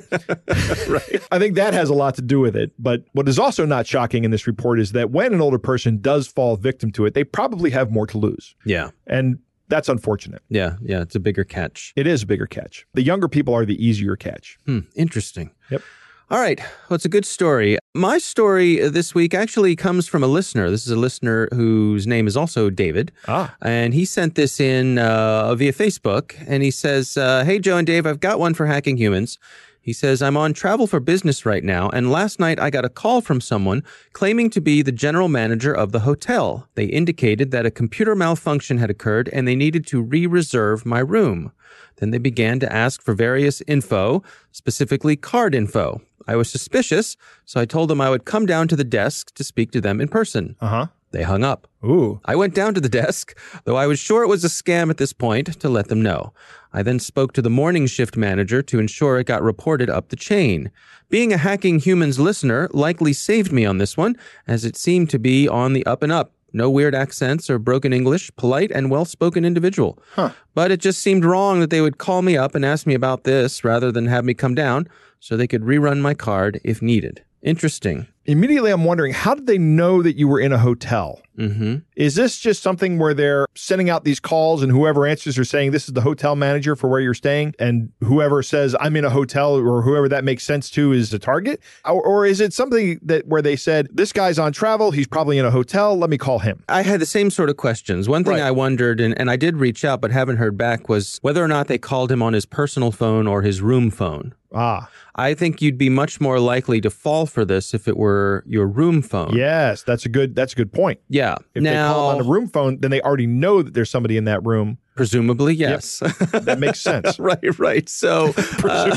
right. 0.89 1.23
I 1.31 1.39
think 1.39 1.57
that 1.57 1.73
has 1.75 1.89
a 1.89 1.95
lot 1.95 2.15
to 2.17 2.23
do 2.23 2.41
with 2.41 2.57
it. 2.57 2.73
But 2.79 3.05
what 3.13 3.29
is 3.29 3.39
also 3.39 3.65
not 3.65 3.87
shocking 3.87 4.25
in 4.25 4.31
this 4.31 4.47
report 4.47 4.79
is 4.79 4.93
that 4.93 5.11
when 5.11 5.35
an 5.35 5.41
older 5.41 5.59
person 5.59 5.99
does 6.01 6.27
fall 6.27 6.57
victim 6.57 6.91
to 6.93 7.05
it, 7.05 7.15
they 7.15 7.25
probably 7.25 7.71
have 7.71 7.91
more 7.91 8.07
to 8.07 8.19
lose. 8.19 8.55
Yeah, 8.65 8.91
And 9.07 9.39
that's 9.69 9.89
unfortunate. 9.89 10.43
yeah, 10.49 10.77
yeah. 10.83 11.03
It's 11.03 11.15
a 11.15 11.21
bigger 11.21 11.45
catch. 11.45 11.93
It 11.97 12.07
is 12.07 12.23
a 12.23 12.27
bigger 12.27 12.47
catch. 12.47 12.87
The 12.95 13.03
younger 13.03 13.29
people 13.29 13.55
are 13.55 13.65
the 13.65 13.85
easier 13.85 14.17
catch. 14.17 14.59
Hmm, 14.67 14.81
interesting. 14.95 15.51
Yep. 15.71 15.83
All 16.29 16.41
right. 16.41 16.59
Well, 16.59 16.97
it's 16.97 17.05
a 17.05 17.09
good 17.09 17.25
story. 17.25 17.79
My 17.95 18.19
story 18.19 18.89
this 18.89 19.15
week 19.15 19.33
actually 19.33 19.77
comes 19.77 20.09
from 20.09 20.25
a 20.25 20.27
listener. 20.27 20.69
This 20.71 20.85
is 20.85 20.91
a 20.91 20.97
listener 20.97 21.49
whose 21.55 22.05
name 22.09 22.27
is 22.27 22.37
also 22.37 22.69
David. 22.69 23.13
Ah. 23.29 23.55
And 23.63 23.95
he 23.95 24.05
sent 24.05 24.35
this 24.35 24.59
in 24.59 24.99
uh, 24.99 25.55
via 25.55 25.73
Facebook. 25.73 26.35
And 26.49 26.65
he 26.65 26.73
says, 26.73 27.17
uh, 27.17 27.45
Hey, 27.45 27.61
Joe 27.61 27.77
and 27.77 27.87
Dave, 27.87 28.07
I've 28.07 28.19
got 28.19 28.41
one 28.41 28.55
for 28.55 28.67
hacking 28.67 28.97
humans. 28.97 29.39
He 29.87 29.93
says, 29.93 30.21
I'm 30.21 30.37
on 30.37 30.53
travel 30.53 30.89
for 30.89 30.99
business 30.99 31.47
right 31.47 31.63
now. 31.63 31.91
And 31.91 32.11
last 32.11 32.41
night 32.41 32.59
I 32.59 32.71
got 32.71 32.85
a 32.85 32.89
call 32.89 33.21
from 33.21 33.41
someone 33.41 33.85
claiming 34.15 34.51
to 34.51 34.61
be 34.61 34.83
the 34.83 34.91
general 34.91 35.29
manager 35.29 35.73
of 35.73 35.93
the 35.93 36.01
hotel. 36.01 36.69
They 36.75 36.87
indicated 36.87 37.53
that 37.53 37.67
a 37.67 37.71
computer 37.71 38.17
malfunction 38.17 38.79
had 38.79 38.91
occurred 38.91 39.31
and 39.33 39.47
they 39.47 39.55
needed 39.55 39.87
to 39.87 40.03
re 40.03 40.27
reserve 40.27 40.85
my 40.85 40.99
room. 40.99 41.53
Then 41.99 42.11
they 42.11 42.19
began 42.19 42.59
to 42.59 42.73
ask 42.73 43.01
for 43.01 43.15
various 43.15 43.63
info, 43.69 44.25
specifically 44.51 45.15
card 45.15 45.55
info. 45.55 46.01
I 46.27 46.35
was 46.35 46.51
suspicious, 46.51 47.17
so 47.45 47.61
I 47.61 47.65
told 47.65 47.89
them 47.89 48.01
I 48.01 48.11
would 48.11 48.25
come 48.25 48.45
down 48.45 48.67
to 48.67 48.75
the 48.75 48.83
desk 48.83 49.37
to 49.37 49.45
speak 49.45 49.71
to 49.71 49.81
them 49.81 50.01
in 50.01 50.09
person. 50.09 50.57
Uh 50.61 50.69
huh. 50.69 50.87
They 51.13 51.23
hung 51.23 51.45
up. 51.45 51.67
Ooh. 51.85 52.21
I 52.25 52.37
went 52.37 52.55
down 52.55 52.75
to 52.75 52.81
the 52.81 52.89
desk, 52.89 53.39
though 53.65 53.77
I 53.77 53.87
was 53.87 53.99
sure 53.99 54.23
it 54.23 54.29
was 54.29 54.45
a 54.45 54.49
scam 54.49 54.91
at 54.91 54.97
this 54.97 55.13
point, 55.13 55.61
to 55.61 55.69
let 55.69 55.89
them 55.89 56.03
know. 56.03 56.33
I 56.73 56.83
then 56.83 56.99
spoke 56.99 57.33
to 57.35 57.43
the 57.43 57.51
morning 57.51 57.87
shift 57.87 58.17
manager 58.17 58.63
to 58.63 58.79
ensure 58.79 59.19
it 59.19 59.25
got 59.27 59.43
reported 59.43 59.89
up 59.89 60.09
the 60.09 60.17
chain. 60.17 60.71
Being 61.09 61.33
a 61.33 61.39
Hacking 61.39 61.79
Humans 61.79 62.19
listener 62.19 62.69
likely 62.73 63.13
saved 63.13 63.53
me 63.53 63.65
on 63.65 63.79
this 63.79 63.97
one, 63.97 64.17
as 64.47 64.65
it 64.65 64.77
seemed 64.77 65.09
to 65.11 65.19
be 65.19 65.49
on 65.49 65.73
the 65.73 65.87
up 65.87 66.03
and 66.03 66.13
up. 66.13 66.33
No 66.53 66.71
weird 66.71 66.95
accents 66.95 67.51
or 67.51 67.59
broken 67.59 67.93
English, 67.93 68.31
polite 68.37 68.71
and 68.71 68.91
well 68.91 69.05
spoken 69.05 69.45
individual. 69.45 69.99
Huh. 70.15 70.31
But 70.55 70.71
it 70.71 70.81
just 70.81 71.01
seemed 71.01 71.25
wrong 71.25 71.61
that 71.61 71.71
they 71.71 71.81
would 71.81 71.99
call 71.99 72.23
me 72.23 72.37
up 72.37 72.55
and 72.55 72.65
ask 72.65 72.87
me 72.87 72.95
about 72.95 73.25
this 73.25 73.63
rather 73.63 73.93
than 73.93 74.07
have 74.07 74.25
me 74.25 74.35
come 74.35 74.55
down 74.55 74.89
so 75.21 75.37
they 75.37 75.47
could 75.47 75.63
rerun 75.63 76.01
my 76.01 76.15
card 76.15 76.61
if 76.65 76.81
needed. 76.81 77.23
Interesting. 77.43 78.09
Immediately, 78.27 78.71
I'm 78.71 78.85
wondering 78.85 79.13
how 79.13 79.35
did 79.35 79.47
they 79.47 79.59
know 79.59 80.03
that 80.03 80.17
you 80.17 80.29
were 80.29 80.41
in 80.41 80.53
a 80.53 80.59
hotel? 80.59 81.21
Mm-hmm. 81.39 81.77
Is 81.97 82.15
this 82.15 82.39
just 82.39 82.63
something 82.63 82.99
where 82.99 83.15
they're 83.15 83.47
sending 83.55 83.91
out 83.91 84.05
these 84.05 84.21
calls 84.21 84.63
and 84.63 84.73
whoever 84.73 85.07
answers 85.07 85.39
are 85.39 85.45
saying 85.45 85.71
this 85.71 85.87
is 85.87 85.95
the 85.95 86.01
hotel 86.01 86.35
manager 86.35 86.75
for 86.75 86.89
where 86.89 87.01
you're 87.01 87.15
staying 87.15 87.55
and 87.59 87.93
whoever 88.01 88.43
says 88.43 88.75
I'm 88.81 88.97
in 88.97 89.05
a 89.05 89.11
hotel 89.11 89.55
or 89.55 89.83
whoever 89.83 90.09
that 90.09 90.25
makes 90.25 90.45
sense 90.45 90.71
to 90.71 90.93
is 90.93 91.11
the 91.11 91.19
target? 91.19 91.61
Or, 91.85 92.03
or 92.03 92.27
is 92.27 92.41
it 92.41 92.53
something 92.53 92.99
that 93.03 93.27
where 93.27 93.43
they 93.43 93.57
said 93.57 93.89
this 93.93 94.13
guy's 94.13 94.39
on 94.39 94.53
travel, 94.53 94.91
he's 94.91 95.07
probably 95.07 95.39
in 95.39 95.45
a 95.45 95.51
hotel, 95.51 95.97
let 95.97 96.11
me 96.11 96.19
call 96.19 96.39
him. 96.39 96.65
I 96.69 96.83
had 96.83 97.01
the 97.01 97.07
same 97.07 97.31
sort 97.31 97.51
of 97.51 97.57
questions. 97.57 98.09
One 98.09 98.25
thing 98.25 98.35
Right. 98.35 98.43
I 98.43 98.51
wondered, 98.51 99.01
and, 99.01 99.19
and 99.19 99.31
I 99.31 99.37
did 99.37 99.57
reach 99.57 99.85
out 99.85 100.01
but 100.01 100.11
haven't 100.11 100.37
heard 100.37 100.57
back, 100.57 100.89
was 100.89 101.19
whether 101.23 101.45
or 101.45 101.49
not 101.49 101.69
they 101.69 101.79
called 101.79 102.11
him 102.11 102.23
on 102.23 102.33
his 102.33 102.47
personal 102.47 102.93
phone 102.93 103.27
or 103.27 103.43
his 103.43 103.61
room 103.61 103.91
phone. 103.91 104.35
Ah, 104.55 104.89
I 105.15 105.35
think 105.35 105.61
you'd 105.61 105.77
be 105.77 105.89
much 105.89 106.21
more 106.21 106.39
likely 106.39 106.81
to 106.81 106.91
fall 106.91 107.27
for 107.27 107.45
this 107.45 107.75
if 107.75 107.89
it 107.89 107.97
were 107.97 108.16
your 108.47 108.67
room 108.67 109.03
phone. 109.03 109.35
yes, 109.35 109.83
that's 109.83 110.07
a 110.07 110.09
good 110.09 110.35
that's 110.35 110.53
a 110.53 110.57
good 110.57 110.73
point. 110.73 111.01
Yeah. 111.09 111.37
If 111.55 111.63
they 111.63 111.75
call 111.75 112.11
on 112.11 112.21
a 112.21 112.25
room 112.25 112.49
phone, 112.49 112.81
then 112.81 112.91
they 112.91 113.01
already 113.01 113.27
know 113.27 113.63
that 113.63 113.75
there's 113.75 113.91
somebody 113.91 114.17
in 114.17 114.25
that 114.25 114.45
room 114.45 114.79
Presumably, 114.97 115.55
yes. 115.55 115.99
That 116.33 116.59
makes 116.59 116.81
sense. 116.81 117.19
right, 117.21 117.59
right. 117.59 117.89
So, 117.89 118.33
uh, 118.65 118.97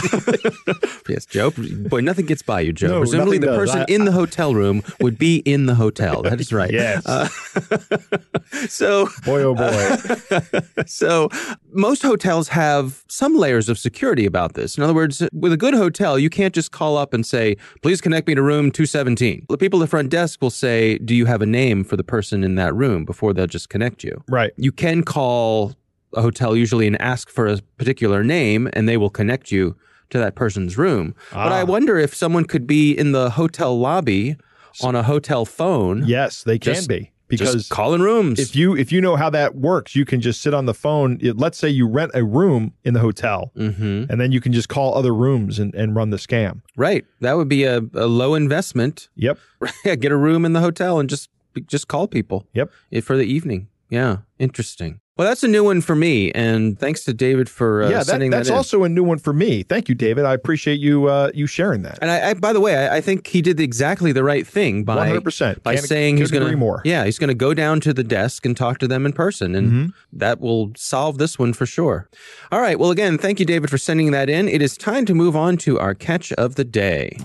yes, 1.08 1.25
Joe. 1.25 1.51
Boy, 1.51 2.00
nothing 2.00 2.25
gets 2.25 2.41
by 2.41 2.62
you, 2.62 2.74
Joe. 2.74 2.88
No, 2.88 3.00
Presumably, 3.00 3.38
the 3.38 3.48
does. 3.48 3.58
person 3.58 3.82
I- 3.82 3.86
in 3.94 4.06
the 4.06 4.12
hotel 4.13 4.56
room 4.56 4.82
would 5.01 5.18
be 5.18 5.38
in 5.39 5.65
the 5.65 5.75
hotel. 5.75 6.22
That 6.24 6.39
is 6.39 6.51
right. 6.53 6.72
Yes. 6.72 7.06
Uh, 7.06 7.27
so, 8.68 9.10
Boy, 9.25 9.44
oh 9.44 9.56
boy. 9.56 10.82
so 10.86 11.29
most 11.72 12.01
hotels 12.01 12.48
have 12.50 13.03
some 13.08 13.36
layers 13.36 13.70
of 13.70 13.77
security 13.77 14.25
about 14.25 14.53
this. 14.53 14.77
In 14.77 14.84
other 14.84 14.94
words, 14.94 15.22
with 15.34 15.51
a 15.53 15.58
good 15.58 15.74
hotel, 15.74 16.18
you 16.18 16.29
can't 16.29 16.53
just 16.53 16.72
call 16.72 16.98
up 16.98 17.13
and 17.13 17.25
say, 17.25 17.58
"Please 17.82 18.01
connect 18.01 18.27
me 18.27 18.36
to 18.36 18.41
room 18.41 18.72
217." 18.72 19.46
The 19.50 19.58
people 19.58 19.79
at 19.82 19.84
the 19.86 19.89
front 19.89 20.10
desk 20.10 20.41
will 20.41 20.50
say, 20.50 20.98
"Do 21.00 21.13
you 21.15 21.25
have 21.25 21.41
a 21.41 21.46
name 21.46 21.84
for 21.84 21.98
the 21.98 22.03
person 22.03 22.44
in 22.44 22.56
that 22.56 22.74
room?" 22.74 23.06
before 23.06 23.34
they'll 23.34 23.48
just 23.48 23.70
connect 23.70 24.03
you. 24.03 24.24
Right. 24.29 24.51
You 24.58 24.72
can 24.72 25.03
call 25.03 25.74
a 26.13 26.22
hotel 26.22 26.56
usually 26.56 26.88
and 26.88 27.00
ask 27.01 27.30
for 27.30 27.48
a 27.48 27.58
particular 27.78 28.24
name, 28.24 28.70
and 28.74 28.88
they 28.89 28.98
will 28.98 29.10
connect 29.10 29.51
you 29.51 29.75
to 30.10 30.18
that 30.18 30.36
person's 30.36 30.78
room. 30.78 31.13
But 31.32 31.51
I 31.51 31.62
Ah. 31.62 31.66
wonder 31.66 31.98
if 31.98 32.16
someone 32.16 32.46
could 32.46 32.66
be 32.66 32.92
in 32.98 33.12
the 33.12 33.32
hotel 33.32 33.78
lobby 33.80 34.38
on 34.82 34.96
a 34.96 35.04
hotel 35.04 35.46
phone. 35.46 36.04
Yes, 36.06 36.44
they 36.44 36.58
can 36.58 36.74
Just- 36.74 36.89
be 36.89 37.12
Just 37.32 37.54
because 37.54 37.68
calling 37.70 38.01
rooms. 38.01 38.39
if 38.39 38.56
you 38.56 38.75
if 38.75 38.92
you 38.92 39.01
know 39.01 39.16
how 39.16 39.30
that 39.30 39.56
works, 39.56 39.96
you 39.96 40.04
can 40.06 40.20
just 40.20 40.42
sit 40.42 40.51
on 40.51 40.66
the 40.66 40.74
phone. 40.74 41.20
It- 41.22 41.38
let's 41.38 41.60
say 41.60 41.70
you 41.70 41.88
rent 41.88 42.10
a 42.16 42.24
room 42.24 42.74
in 42.84 42.96
the 42.96 43.01
hotel, 43.01 43.51
hmm 43.56 44.06
and 44.10 44.20
then 44.20 44.32
you 44.32 44.42
can 44.42 44.51
just 44.51 44.68
call 44.68 44.96
other 44.96 45.13
rooms 45.13 45.60
and, 45.60 45.75
and 45.75 45.96
run 45.96 46.10
the 46.10 46.18
scam. 46.18 46.62
Right. 46.75 47.06
That 47.22 47.38
would 47.38 47.48
be 47.48 47.66
a, 47.66 47.82
a 47.94 48.08
low 48.08 48.34
investment. 48.34 49.10
Yep. 49.16 49.38
Get 49.84 50.12
a 50.12 50.18
room 50.18 50.44
in 50.44 50.54
the 50.54 50.62
hotel 50.62 51.00
and 51.00 51.08
just 51.08 51.30
just 51.68 51.88
call 51.88 52.08
people. 52.08 52.48
Yep. 52.56 52.72
For 53.04 53.16
the 53.16 53.25
evening. 53.25 53.68
Yeah. 53.89 54.17
Interesting. 54.38 55.00
Well, 55.17 55.27
that's 55.27 55.43
a 55.43 55.50
new 55.50 55.65
one 55.65 55.81
for 55.81 55.96
me, 55.98 56.31
and 56.31 56.79
thanks 56.79 57.03
to 57.03 57.13
David 57.13 57.50
for 57.50 57.84
uh, 57.84 57.89
yeah, 57.89 58.03
that, 58.03 58.29
that's 58.31 58.48
that 58.48 58.55
also 58.55 58.86
a 58.86 58.89
new 58.89 59.03
one 59.03 59.17
for 59.17 59.34
me. 59.34 59.63
Thank 59.63 59.89
you, 59.89 59.93
David. 59.96 60.24
I 60.24 60.34
appreciate 60.34 60.79
you 60.79 61.08
uh, 61.08 61.29
you 61.34 61.46
sharing 61.46 61.81
that. 61.81 62.00
and 62.01 62.10
I, 62.10 62.29
I, 62.29 62.34
by 62.36 62.53
the 62.53 62.62
way, 62.62 62.88
I, 62.88 62.96
I 62.98 63.01
think 63.01 63.27
he 63.27 63.41
did 63.41 63.60
exactly 63.60 64.13
the 64.13 64.24
right 64.24 64.48
thing 64.48 64.86
by 64.86 65.05
hundred 65.08 65.25
percent. 65.25 65.62
by 65.62 65.75
saying 65.75 66.15
he's 66.15 66.31
going 66.31 66.50
to 66.50 66.55
more. 66.55 66.81
Yeah, 66.86 67.03
he's 67.03 67.19
going 67.19 67.27
to 67.27 67.34
go 67.34 67.53
down 67.53 67.81
to 67.81 67.93
the 67.93 68.01
desk 68.01 68.46
and 68.46 68.55
talk 68.55 68.77
to 68.77 68.88
them 68.88 69.05
in 69.05 69.12
person, 69.12 69.55
and 69.55 69.72
Mhm. 69.72 69.93
that 70.13 70.39
will 70.39 70.72
solve 70.77 71.17
this 71.17 71.38
one 71.38 71.51
for 71.51 71.65
sure. 71.65 72.08
All 72.50 72.62
right. 72.62 72.79
Well, 72.79 72.89
again, 72.91 73.17
thank 73.17 73.41
you, 73.41 73.46
David, 73.46 73.69
for 73.69 73.77
sending 73.77 74.12
that 74.12 74.29
in. 74.29 74.48
It 74.48 74.62
is 74.62 74.77
time 74.77 75.05
to 75.05 75.13
move 75.13 75.36
on 75.36 75.58
to 75.58 75.77
our 75.79 75.93
catch 75.93 76.31
of 76.34 76.55
the 76.55 76.63
day. 76.63 77.17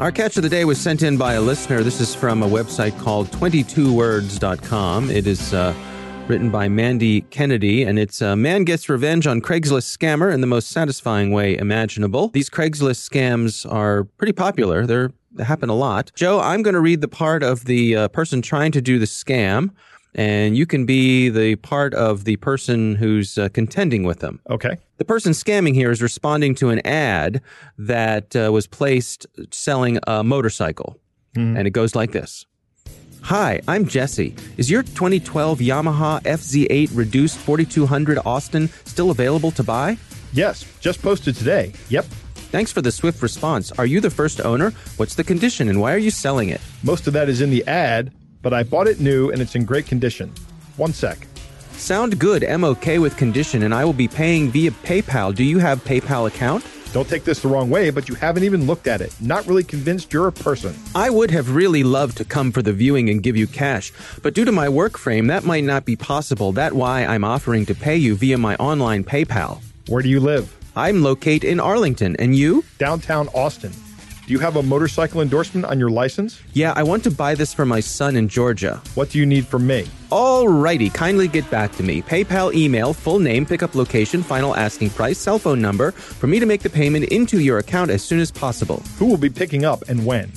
Our 0.00 0.10
catch 0.10 0.38
of 0.38 0.42
the 0.42 0.48
day 0.48 0.64
was 0.64 0.80
sent 0.80 1.02
in 1.02 1.18
by 1.18 1.34
a 1.34 1.42
listener. 1.42 1.82
This 1.82 2.00
is 2.00 2.14
from 2.14 2.42
a 2.42 2.48
website 2.48 2.98
called 2.98 3.30
22words.com. 3.32 5.10
It 5.10 5.26
is 5.26 5.52
uh, 5.52 5.74
written 6.26 6.50
by 6.50 6.70
Mandy 6.70 7.20
Kennedy, 7.20 7.82
and 7.82 7.98
it's 7.98 8.22
a 8.22 8.34
man 8.34 8.64
gets 8.64 8.88
revenge 8.88 9.26
on 9.26 9.42
Craigslist 9.42 9.94
scammer 9.94 10.32
in 10.32 10.40
the 10.40 10.46
most 10.46 10.70
satisfying 10.70 11.32
way 11.32 11.54
imaginable. 11.54 12.28
These 12.28 12.48
Craigslist 12.48 13.06
scams 13.06 13.70
are 13.70 14.04
pretty 14.04 14.32
popular. 14.32 14.86
They're, 14.86 15.12
they 15.32 15.44
happen 15.44 15.68
a 15.68 15.74
lot. 15.74 16.12
Joe, 16.14 16.40
I'm 16.40 16.62
going 16.62 16.72
to 16.72 16.80
read 16.80 17.02
the 17.02 17.06
part 17.06 17.42
of 17.42 17.66
the 17.66 17.94
uh, 17.94 18.08
person 18.08 18.40
trying 18.40 18.72
to 18.72 18.80
do 18.80 18.98
the 18.98 19.04
scam, 19.04 19.68
and 20.14 20.56
you 20.56 20.64
can 20.64 20.86
be 20.86 21.28
the 21.28 21.56
part 21.56 21.92
of 21.92 22.24
the 22.24 22.36
person 22.36 22.94
who's 22.94 23.36
uh, 23.36 23.50
contending 23.50 24.04
with 24.04 24.20
them. 24.20 24.40
Okay. 24.48 24.78
The 25.00 25.06
person 25.06 25.32
scamming 25.32 25.74
here 25.74 25.90
is 25.90 26.02
responding 26.02 26.54
to 26.56 26.68
an 26.68 26.86
ad 26.86 27.40
that 27.78 28.36
uh, 28.36 28.52
was 28.52 28.66
placed 28.66 29.26
selling 29.50 29.98
a 30.06 30.22
motorcycle. 30.22 31.00
And 31.34 31.66
it 31.66 31.70
goes 31.70 31.94
like 31.94 32.12
this 32.12 32.44
Hi, 33.22 33.62
I'm 33.66 33.86
Jesse. 33.86 34.36
Is 34.58 34.70
your 34.70 34.82
2012 34.82 35.60
Yamaha 35.60 36.20
FZ8 36.24 36.90
Reduced 36.92 37.38
4200 37.38 38.18
Austin 38.26 38.68
still 38.84 39.10
available 39.10 39.50
to 39.52 39.62
buy? 39.62 39.96
Yes, 40.34 40.66
just 40.80 41.00
posted 41.00 41.34
today. 41.34 41.72
Yep. 41.88 42.04
Thanks 42.52 42.70
for 42.70 42.82
the 42.82 42.92
swift 42.92 43.22
response. 43.22 43.72
Are 43.72 43.86
you 43.86 44.02
the 44.02 44.10
first 44.10 44.42
owner? 44.42 44.70
What's 44.98 45.14
the 45.14 45.24
condition 45.24 45.70
and 45.70 45.80
why 45.80 45.94
are 45.94 45.98
you 45.98 46.10
selling 46.10 46.50
it? 46.50 46.60
Most 46.82 47.06
of 47.06 47.14
that 47.14 47.30
is 47.30 47.40
in 47.40 47.48
the 47.48 47.66
ad, 47.66 48.12
but 48.42 48.52
I 48.52 48.64
bought 48.64 48.86
it 48.86 49.00
new 49.00 49.30
and 49.30 49.40
it's 49.40 49.54
in 49.54 49.64
great 49.64 49.86
condition. 49.86 50.30
One 50.76 50.92
sec. 50.92 51.26
Sound 51.80 52.18
good. 52.18 52.44
I'm 52.44 52.62
okay 52.64 52.98
with 52.98 53.16
condition 53.16 53.62
and 53.62 53.74
I 53.74 53.86
will 53.86 53.94
be 53.94 54.06
paying 54.06 54.50
via 54.50 54.70
PayPal. 54.70 55.34
Do 55.34 55.42
you 55.42 55.58
have 55.58 55.82
PayPal 55.82 56.28
account? 56.28 56.62
Don't 56.92 57.08
take 57.08 57.24
this 57.24 57.40
the 57.40 57.48
wrong 57.48 57.70
way, 57.70 57.88
but 57.88 58.06
you 58.06 58.14
haven't 58.14 58.44
even 58.44 58.66
looked 58.66 58.86
at 58.86 59.00
it. 59.00 59.18
Not 59.18 59.46
really 59.46 59.64
convinced 59.64 60.12
you're 60.12 60.28
a 60.28 60.32
person. 60.32 60.76
I 60.94 61.08
would 61.08 61.30
have 61.30 61.54
really 61.54 61.82
loved 61.82 62.18
to 62.18 62.24
come 62.24 62.52
for 62.52 62.60
the 62.60 62.74
viewing 62.74 63.08
and 63.08 63.22
give 63.22 63.34
you 63.34 63.46
cash, 63.46 63.92
but 64.22 64.34
due 64.34 64.44
to 64.44 64.52
my 64.52 64.68
work 64.68 64.98
frame, 64.98 65.28
that 65.28 65.44
might 65.44 65.64
not 65.64 65.86
be 65.86 65.96
possible. 65.96 66.52
That's 66.52 66.74
why 66.74 67.06
I'm 67.06 67.24
offering 67.24 67.64
to 67.66 67.74
pay 67.74 67.96
you 67.96 68.14
via 68.14 68.36
my 68.36 68.56
online 68.56 69.02
PayPal. 69.02 69.62
Where 69.88 70.02
do 70.02 70.10
you 70.10 70.20
live? 70.20 70.54
I'm 70.76 71.02
located 71.02 71.44
in 71.44 71.60
Arlington, 71.60 72.14
and 72.16 72.36
you? 72.36 72.62
Downtown 72.78 73.28
Austin. 73.28 73.72
Do 74.30 74.34
you 74.34 74.38
have 74.38 74.54
a 74.54 74.62
motorcycle 74.62 75.22
endorsement 75.22 75.66
on 75.66 75.80
your 75.80 75.90
license? 75.90 76.40
Yeah, 76.52 76.72
I 76.76 76.84
want 76.84 77.02
to 77.02 77.10
buy 77.10 77.34
this 77.34 77.52
for 77.52 77.66
my 77.66 77.80
son 77.80 78.14
in 78.14 78.28
Georgia. 78.28 78.80
What 78.94 79.10
do 79.10 79.18
you 79.18 79.26
need 79.26 79.44
from 79.44 79.66
me? 79.66 79.88
Alrighty, 80.12 80.94
kindly 80.94 81.26
get 81.26 81.50
back 81.50 81.72
to 81.72 81.82
me. 81.82 82.00
PayPal 82.00 82.54
email, 82.54 82.94
full 82.94 83.18
name, 83.18 83.44
pickup 83.44 83.74
location, 83.74 84.22
final 84.22 84.54
asking 84.54 84.90
price, 84.90 85.18
cell 85.18 85.40
phone 85.40 85.60
number 85.60 85.90
for 85.90 86.28
me 86.28 86.38
to 86.38 86.46
make 86.46 86.62
the 86.62 86.70
payment 86.70 87.06
into 87.06 87.40
your 87.40 87.58
account 87.58 87.90
as 87.90 88.04
soon 88.04 88.20
as 88.20 88.30
possible. 88.30 88.84
Who 89.00 89.06
will 89.06 89.16
be 89.16 89.30
picking 89.30 89.64
up 89.64 89.82
and 89.88 90.06
when? 90.06 90.30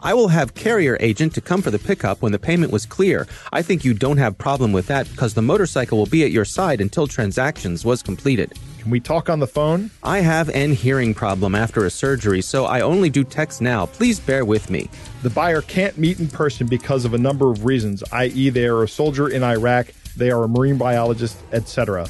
I 0.00 0.14
will 0.14 0.28
have 0.28 0.54
carrier 0.54 0.96
agent 1.00 1.34
to 1.34 1.40
come 1.40 1.60
for 1.60 1.72
the 1.72 1.78
pickup 1.80 2.22
when 2.22 2.30
the 2.30 2.38
payment 2.38 2.70
was 2.70 2.86
clear. 2.86 3.26
I 3.52 3.62
think 3.62 3.84
you 3.84 3.94
don't 3.94 4.18
have 4.18 4.38
problem 4.38 4.72
with 4.72 4.86
that 4.86 5.10
because 5.10 5.34
the 5.34 5.42
motorcycle 5.42 5.98
will 5.98 6.06
be 6.06 6.22
at 6.22 6.30
your 6.30 6.44
side 6.44 6.80
until 6.80 7.08
transactions 7.08 7.84
was 7.84 8.00
completed. 8.00 8.56
Can 8.80 8.90
we 8.90 8.98
talk 8.98 9.28
on 9.28 9.40
the 9.40 9.46
phone? 9.46 9.90
I 10.02 10.20
have 10.20 10.48
an 10.48 10.72
hearing 10.72 11.12
problem 11.12 11.54
after 11.54 11.84
a 11.84 11.90
surgery, 11.90 12.40
so 12.40 12.64
I 12.64 12.80
only 12.80 13.10
do 13.10 13.24
text 13.24 13.60
now. 13.60 13.84
Please 13.84 14.18
bear 14.18 14.46
with 14.46 14.70
me. 14.70 14.88
The 15.22 15.28
buyer 15.28 15.60
can't 15.60 15.98
meet 15.98 16.18
in 16.18 16.28
person 16.28 16.66
because 16.66 17.04
of 17.04 17.12
a 17.12 17.18
number 17.18 17.50
of 17.50 17.66
reasons, 17.66 18.02
i.e., 18.12 18.48
they 18.48 18.66
are 18.66 18.82
a 18.82 18.88
soldier 18.88 19.28
in 19.28 19.42
Iraq, 19.42 19.88
they 20.16 20.30
are 20.30 20.44
a 20.44 20.48
marine 20.48 20.78
biologist, 20.78 21.36
etc. 21.52 22.08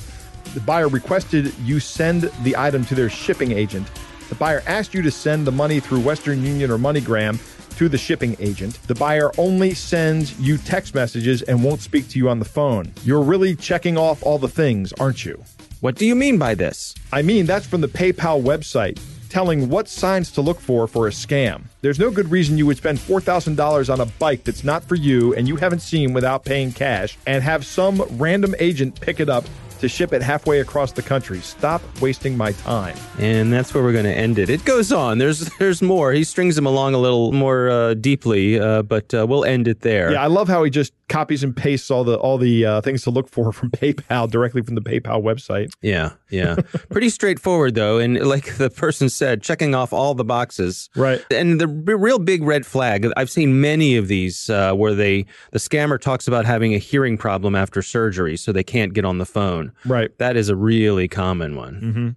The 0.54 0.60
buyer 0.60 0.86
requested 0.86 1.52
you 1.64 1.80
send 1.80 2.30
the 2.44 2.56
item 2.56 2.84
to 2.84 2.94
their 2.94 3.10
shipping 3.10 3.50
agent. 3.50 3.90
The 4.28 4.36
buyer 4.36 4.62
asked 4.68 4.94
you 4.94 5.02
to 5.02 5.10
send 5.10 5.48
the 5.48 5.52
money 5.52 5.80
through 5.80 6.00
Western 6.00 6.44
Union 6.44 6.70
or 6.70 6.78
MoneyGram 6.78 7.40
to 7.78 7.88
the 7.88 7.98
shipping 7.98 8.36
agent. 8.38 8.78
The 8.86 8.94
buyer 8.94 9.32
only 9.38 9.74
sends 9.74 10.38
you 10.38 10.56
text 10.56 10.94
messages 10.94 11.42
and 11.42 11.64
won't 11.64 11.80
speak 11.80 12.08
to 12.10 12.18
you 12.20 12.28
on 12.28 12.38
the 12.38 12.44
phone. 12.44 12.92
You're 13.02 13.22
really 13.22 13.56
checking 13.56 13.98
off 13.98 14.22
all 14.22 14.38
the 14.38 14.48
things, 14.48 14.92
aren't 15.00 15.24
you? 15.24 15.42
What 15.80 15.94
do 15.94 16.04
you 16.04 16.14
mean 16.14 16.36
by 16.36 16.54
this? 16.54 16.94
I 17.10 17.22
mean, 17.22 17.46
that's 17.46 17.64
from 17.64 17.80
the 17.80 17.88
PayPal 17.88 18.42
website 18.42 19.00
telling 19.30 19.70
what 19.70 19.88
signs 19.88 20.30
to 20.32 20.42
look 20.42 20.60
for 20.60 20.86
for 20.86 21.06
a 21.06 21.10
scam. 21.10 21.62
There's 21.80 21.98
no 21.98 22.10
good 22.10 22.30
reason 22.30 22.58
you 22.58 22.66
would 22.66 22.76
spend 22.76 22.98
$4,000 22.98 23.90
on 23.90 24.00
a 24.00 24.04
bike 24.04 24.44
that's 24.44 24.62
not 24.62 24.84
for 24.84 24.96
you 24.96 25.34
and 25.36 25.48
you 25.48 25.56
haven't 25.56 25.80
seen 25.80 26.12
without 26.12 26.44
paying 26.44 26.72
cash 26.72 27.16
and 27.26 27.42
have 27.42 27.64
some 27.64 28.02
random 28.18 28.54
agent 28.58 29.00
pick 29.00 29.20
it 29.20 29.30
up 29.30 29.46
to 29.80 29.88
ship 29.88 30.12
it 30.12 30.20
halfway 30.20 30.60
across 30.60 30.92
the 30.92 31.00
country. 31.00 31.40
Stop 31.40 31.80
wasting 32.02 32.36
my 32.36 32.52
time. 32.52 32.96
And 33.18 33.50
that's 33.50 33.72
where 33.72 33.82
we're 33.82 33.92
going 33.92 34.04
to 34.04 34.14
end 34.14 34.38
it. 34.38 34.50
It 34.50 34.64
goes 34.66 34.92
on. 34.92 35.16
There's 35.16 35.48
there's 35.58 35.80
more. 35.80 36.12
He 36.12 36.24
strings 36.24 36.56
them 36.56 36.66
along 36.66 36.92
a 36.92 36.98
little 36.98 37.32
more 37.32 37.70
uh, 37.70 37.94
deeply, 37.94 38.60
uh, 38.60 38.82
but 38.82 39.14
uh, 39.14 39.26
we'll 39.26 39.46
end 39.46 39.66
it 39.66 39.80
there. 39.80 40.12
Yeah, 40.12 40.22
I 40.22 40.26
love 40.26 40.48
how 40.48 40.62
he 40.64 40.70
just 40.70 40.92
copies 41.10 41.42
and 41.42 41.54
pastes 41.54 41.90
all 41.90 42.04
the 42.04 42.16
all 42.18 42.38
the 42.38 42.64
uh, 42.64 42.80
things 42.80 43.02
to 43.02 43.10
look 43.10 43.28
for 43.28 43.52
from 43.60 43.70
PayPal 43.70 44.30
directly 44.30 44.62
from 44.62 44.76
the 44.76 44.80
PayPal 44.80 45.22
website. 45.22 45.70
Yeah, 45.82 46.12
yeah. 46.30 46.54
Pretty 46.90 47.10
straightforward 47.10 47.74
though, 47.74 47.98
and 47.98 48.18
like 48.26 48.56
the 48.56 48.70
person 48.70 49.10
said, 49.10 49.42
checking 49.42 49.74
off 49.74 49.92
all 49.92 50.14
the 50.14 50.24
boxes. 50.24 50.88
Right. 50.96 51.22
And 51.30 51.60
the 51.60 51.66
b- 51.66 51.92
real 51.92 52.18
big 52.18 52.42
red 52.42 52.64
flag. 52.64 53.06
I've 53.16 53.30
seen 53.30 53.60
many 53.60 53.96
of 53.96 54.08
these 54.08 54.48
uh, 54.48 54.72
where 54.72 54.94
they 54.94 55.26
the 55.50 55.58
scammer 55.58 56.00
talks 56.00 56.26
about 56.26 56.46
having 56.46 56.74
a 56.74 56.78
hearing 56.78 57.18
problem 57.18 57.54
after 57.54 57.82
surgery, 57.82 58.36
so 58.36 58.52
they 58.52 58.64
can't 58.64 58.94
get 58.94 59.04
on 59.04 59.18
the 59.18 59.26
phone. 59.26 59.72
Right. 59.84 60.16
That 60.18 60.36
is 60.36 60.48
a 60.48 60.56
really 60.56 61.08
common 61.08 61.56
one. 61.56 62.16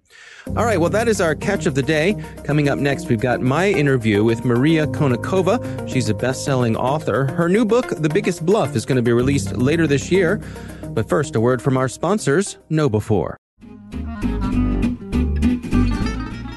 All 0.57 0.65
right, 0.65 0.79
well, 0.79 0.89
that 0.89 1.07
is 1.07 1.21
our 1.21 1.35
catch 1.35 1.65
of 1.65 1.73
the 1.73 1.81
day. 1.81 2.15
Coming 2.43 2.67
up 2.67 2.77
next, 2.77 3.07
we've 3.07 3.19
got 3.19 3.41
my 3.41 3.69
interview 3.69 4.23
with 4.23 4.43
Maria 4.43 4.85
Konnikova. 4.85 5.89
She's 5.89 6.09
a 6.09 6.13
best 6.13 6.43
selling 6.43 6.75
author. 6.75 7.25
Her 7.25 7.47
new 7.47 7.63
book, 7.65 7.87
The 7.89 8.09
Biggest 8.09 8.45
Bluff, 8.45 8.75
is 8.83 8.85
going 8.85 8.97
to 8.97 9.01
be 9.01 9.13
released 9.13 9.55
later 9.55 9.87
this 9.87 10.11
year. 10.11 10.41
But 10.89 11.07
first, 11.07 11.35
a 11.35 11.39
word 11.39 11.61
from 11.61 11.77
our 11.77 11.87
sponsors, 11.87 12.57
KnowBe4. 12.69 13.35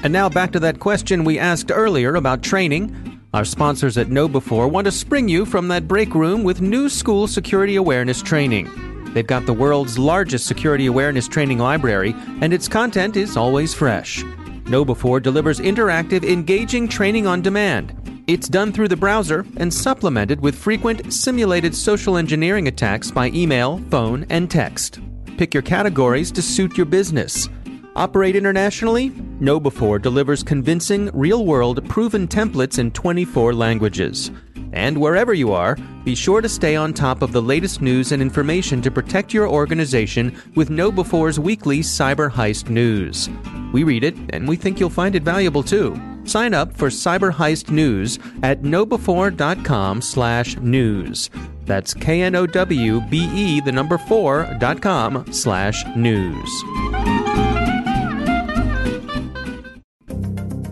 And 0.03 0.13
now 0.13 0.29
back 0.29 0.51
to 0.51 0.59
that 0.59 0.79
question 0.79 1.23
we 1.23 1.39
asked 1.39 1.71
earlier 1.71 2.15
about 2.15 2.43
training. 2.43 2.93
Our 3.33 3.45
sponsors 3.45 3.97
at 3.97 4.07
KnowBe4 4.07 4.69
want 4.69 4.85
to 4.85 4.91
spring 4.91 5.27
you 5.27 5.45
from 5.45 5.69
that 5.69 5.87
break 5.87 6.13
room 6.13 6.43
with 6.43 6.61
new 6.61 6.89
school 6.89 7.27
security 7.27 7.77
awareness 7.77 8.21
training. 8.21 8.69
They've 9.13 9.25
got 9.25 9.45
the 9.45 9.53
world's 9.53 9.97
largest 9.97 10.47
security 10.47 10.85
awareness 10.85 11.27
training 11.27 11.59
library, 11.59 12.13
and 12.41 12.53
its 12.53 12.67
content 12.67 13.17
is 13.17 13.37
always 13.37 13.73
fresh. 13.73 14.23
KnowBe4 14.65 15.23
delivers 15.23 15.59
interactive, 15.59 16.23
engaging 16.29 16.87
training 16.87 17.25
on 17.25 17.41
demand. 17.41 18.16
It's 18.27 18.49
done 18.49 18.73
through 18.73 18.89
the 18.89 18.97
browser 18.97 19.45
and 19.55 19.73
supplemented 19.73 20.41
with 20.41 20.53
frequent 20.53 21.13
simulated 21.13 21.73
social 21.73 22.17
engineering 22.17 22.67
attacks 22.67 23.09
by 23.09 23.29
email, 23.29 23.81
phone, 23.89 24.25
and 24.29 24.51
text. 24.51 24.99
Pick 25.37 25.53
your 25.53 25.63
categories 25.63 26.29
to 26.33 26.41
suit 26.41 26.75
your 26.75 26.87
business. 26.87 27.47
Operate 27.95 28.35
internationally? 28.35 29.11
KnowBe4 29.11 30.01
delivers 30.01 30.43
convincing, 30.43 31.09
real 31.13 31.45
world, 31.45 31.87
proven 31.87 32.27
templates 32.27 32.79
in 32.79 32.91
24 32.91 33.53
languages. 33.53 34.29
And 34.73 34.97
wherever 34.97 35.33
you 35.33 35.53
are, 35.53 35.77
be 36.03 36.13
sure 36.13 36.41
to 36.41 36.49
stay 36.49 36.75
on 36.75 36.93
top 36.93 37.21
of 37.21 37.31
the 37.31 37.41
latest 37.41 37.81
news 37.81 38.11
and 38.11 38.21
information 38.21 38.81
to 38.81 38.91
protect 38.91 39.33
your 39.33 39.47
organization 39.47 40.37
with 40.53 40.67
KnowBe4's 40.67 41.39
weekly 41.39 41.79
Cyber 41.79 42.29
Heist 42.29 42.69
news. 42.69 43.29
We 43.71 43.85
read 43.85 44.03
it, 44.03 44.17
and 44.31 44.49
we 44.49 44.57
think 44.57 44.81
you'll 44.81 44.89
find 44.89 45.15
it 45.15 45.23
valuable 45.23 45.63
too. 45.63 45.97
Sign 46.27 46.53
up 46.53 46.73
for 46.73 46.89
Cyber 46.89 47.33
Heist 47.33 47.71
News 47.71 48.19
at 48.43 48.61
knowbe4.com 48.61 50.01
slash 50.01 50.57
news. 50.57 51.29
That's 51.65 51.93
K-N-O-W-B-E, 51.93 53.61
the 53.61 53.71
number 53.71 53.97
four, 53.97 54.55
dot 54.59 54.81
com 54.81 55.31
slash 55.33 55.85
news. 55.95 57.26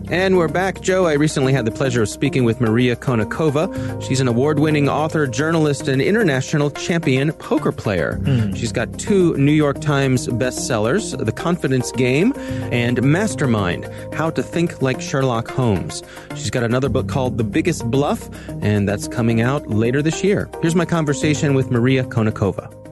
And 0.08 0.36
we're 0.36 0.46
back. 0.46 0.80
Joe, 0.82 1.06
I 1.06 1.14
recently 1.14 1.52
had 1.52 1.64
the 1.64 1.72
pleasure 1.72 2.00
of 2.02 2.08
speaking 2.08 2.44
with 2.44 2.60
Maria 2.60 2.94
Konnikova. 2.94 4.00
She's 4.00 4.20
an 4.20 4.28
award 4.28 4.60
winning 4.60 4.88
author, 4.88 5.26
journalist, 5.26 5.88
and 5.88 6.00
international 6.00 6.70
champion 6.70 7.32
poker 7.32 7.72
player. 7.72 8.20
Mm. 8.22 8.56
She's 8.56 8.70
got 8.70 9.00
two 9.00 9.36
New 9.36 9.52
York 9.52 9.80
Times 9.80 10.28
bestsellers 10.28 11.16
The 11.24 11.32
Confidence 11.32 11.90
Game 11.90 12.32
and 12.70 13.02
Mastermind 13.02 13.90
How 14.14 14.30
to 14.30 14.44
Think 14.44 14.80
Like 14.80 15.00
Sherlock 15.00 15.48
Holmes. 15.48 16.04
She's 16.36 16.50
got 16.50 16.62
another 16.62 16.88
book 16.88 17.08
called 17.08 17.36
The 17.36 17.44
Biggest 17.44 17.90
Bluff, 17.90 18.30
and 18.62 18.88
that's 18.88 19.08
coming 19.08 19.40
out 19.40 19.68
later 19.68 20.02
this 20.02 20.22
year. 20.22 20.48
Here's 20.62 20.76
my 20.76 20.84
conversation 20.84 21.54
with 21.54 21.72
Maria 21.72 22.04
Konnikova 22.04 22.85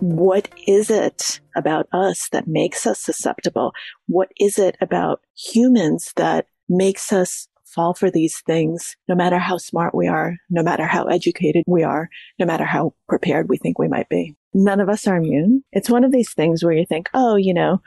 what 0.00 0.48
is 0.66 0.90
it 0.90 1.40
about 1.56 1.88
us 1.92 2.28
that 2.30 2.46
makes 2.46 2.86
us 2.86 3.00
susceptible? 3.00 3.72
What 4.06 4.30
is 4.38 4.58
it 4.58 4.76
about 4.80 5.20
humans 5.34 6.12
that 6.16 6.46
makes 6.68 7.12
us 7.12 7.48
fall 7.64 7.94
for 7.94 8.10
these 8.10 8.40
things, 8.46 8.96
no 9.08 9.14
matter 9.14 9.38
how 9.38 9.58
smart 9.58 9.94
we 9.94 10.06
are, 10.08 10.36
no 10.48 10.62
matter 10.62 10.86
how 10.86 11.04
educated 11.04 11.64
we 11.66 11.82
are, 11.82 12.08
no 12.38 12.46
matter 12.46 12.64
how 12.64 12.94
prepared 13.08 13.48
we 13.48 13.56
think 13.56 13.78
we 13.78 13.88
might 13.88 14.08
be? 14.08 14.34
None 14.54 14.80
of 14.80 14.88
us 14.88 15.06
are 15.06 15.16
immune. 15.16 15.62
It's 15.72 15.90
one 15.90 16.04
of 16.04 16.12
these 16.12 16.32
things 16.32 16.64
where 16.64 16.72
you 16.72 16.86
think, 16.86 17.10
oh, 17.12 17.36
you 17.36 17.52
know, 17.52 17.82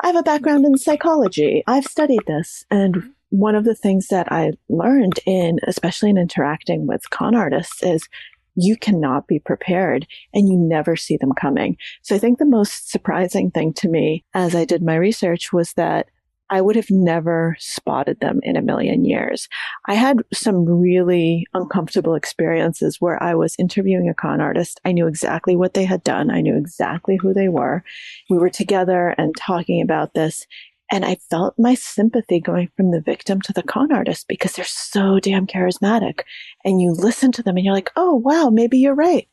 I 0.00 0.08
have 0.08 0.16
a 0.16 0.22
background 0.22 0.64
in 0.64 0.78
psychology. 0.78 1.62
I've 1.66 1.84
studied 1.84 2.22
this. 2.26 2.64
And 2.70 3.12
one 3.28 3.54
of 3.54 3.64
the 3.64 3.74
things 3.74 4.08
that 4.08 4.30
I 4.32 4.52
learned 4.68 5.20
in, 5.26 5.58
especially 5.66 6.10
in 6.10 6.18
interacting 6.18 6.86
with 6.86 7.10
con 7.10 7.34
artists 7.34 7.82
is 7.82 8.08
you 8.54 8.76
cannot 8.76 9.26
be 9.26 9.38
prepared 9.38 10.06
and 10.34 10.48
you 10.48 10.56
never 10.56 10.96
see 10.96 11.16
them 11.16 11.32
coming. 11.32 11.76
So 12.02 12.14
I 12.14 12.18
think 12.18 12.38
the 12.38 12.44
most 12.44 12.90
surprising 12.90 13.50
thing 13.50 13.72
to 13.74 13.88
me 13.88 14.24
as 14.34 14.54
I 14.54 14.64
did 14.64 14.82
my 14.82 14.96
research 14.96 15.52
was 15.52 15.72
that 15.74 16.08
I 16.50 16.60
would 16.60 16.74
have 16.74 16.90
never 16.90 17.56
spotted 17.60 18.18
them 18.18 18.40
in 18.42 18.56
a 18.56 18.62
million 18.62 19.04
years. 19.04 19.48
I 19.86 19.94
had 19.94 20.22
some 20.34 20.64
really 20.64 21.46
uncomfortable 21.54 22.16
experiences 22.16 22.96
where 22.98 23.22
I 23.22 23.36
was 23.36 23.54
interviewing 23.56 24.08
a 24.08 24.14
con 24.14 24.40
artist. 24.40 24.80
I 24.84 24.90
knew 24.90 25.06
exactly 25.06 25.54
what 25.54 25.74
they 25.74 25.84
had 25.84 26.02
done. 26.02 26.28
I 26.28 26.40
knew 26.40 26.56
exactly 26.56 27.16
who 27.16 27.32
they 27.32 27.48
were. 27.48 27.84
We 28.28 28.38
were 28.38 28.50
together 28.50 29.14
and 29.16 29.34
talking 29.36 29.80
about 29.80 30.14
this. 30.14 30.44
And 30.90 31.04
I 31.04 31.16
felt 31.30 31.54
my 31.56 31.74
sympathy 31.74 32.40
going 32.40 32.70
from 32.76 32.90
the 32.90 33.00
victim 33.00 33.40
to 33.42 33.52
the 33.52 33.62
con 33.62 33.92
artist 33.92 34.26
because 34.28 34.52
they're 34.52 34.64
so 34.64 35.20
damn 35.20 35.46
charismatic. 35.46 36.22
And 36.64 36.80
you 36.80 36.92
listen 36.92 37.30
to 37.32 37.42
them 37.42 37.56
and 37.56 37.64
you're 37.64 37.74
like, 37.74 37.92
oh, 37.96 38.14
wow, 38.14 38.50
maybe 38.50 38.78
you're 38.78 38.94
right. 38.94 39.28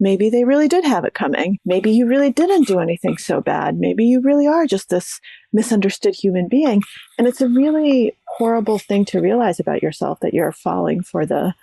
Maybe 0.00 0.30
they 0.30 0.44
really 0.44 0.68
did 0.68 0.84
have 0.84 1.04
it 1.04 1.14
coming. 1.14 1.58
Maybe 1.64 1.92
you 1.92 2.06
really 2.06 2.32
didn't 2.32 2.66
do 2.66 2.80
anything 2.80 3.18
so 3.18 3.40
bad. 3.40 3.78
Maybe 3.78 4.04
you 4.04 4.20
really 4.20 4.48
are 4.48 4.66
just 4.66 4.88
this 4.88 5.20
misunderstood 5.52 6.14
human 6.14 6.48
being. 6.48 6.82
And 7.18 7.28
it's 7.28 7.40
a 7.40 7.48
really 7.48 8.16
horrible 8.26 8.78
thing 8.78 9.04
to 9.06 9.20
realize 9.20 9.60
about 9.60 9.82
yourself 9.82 10.18
that 10.20 10.34
you're 10.34 10.50
falling 10.50 11.02
for 11.02 11.24
the 11.24 11.54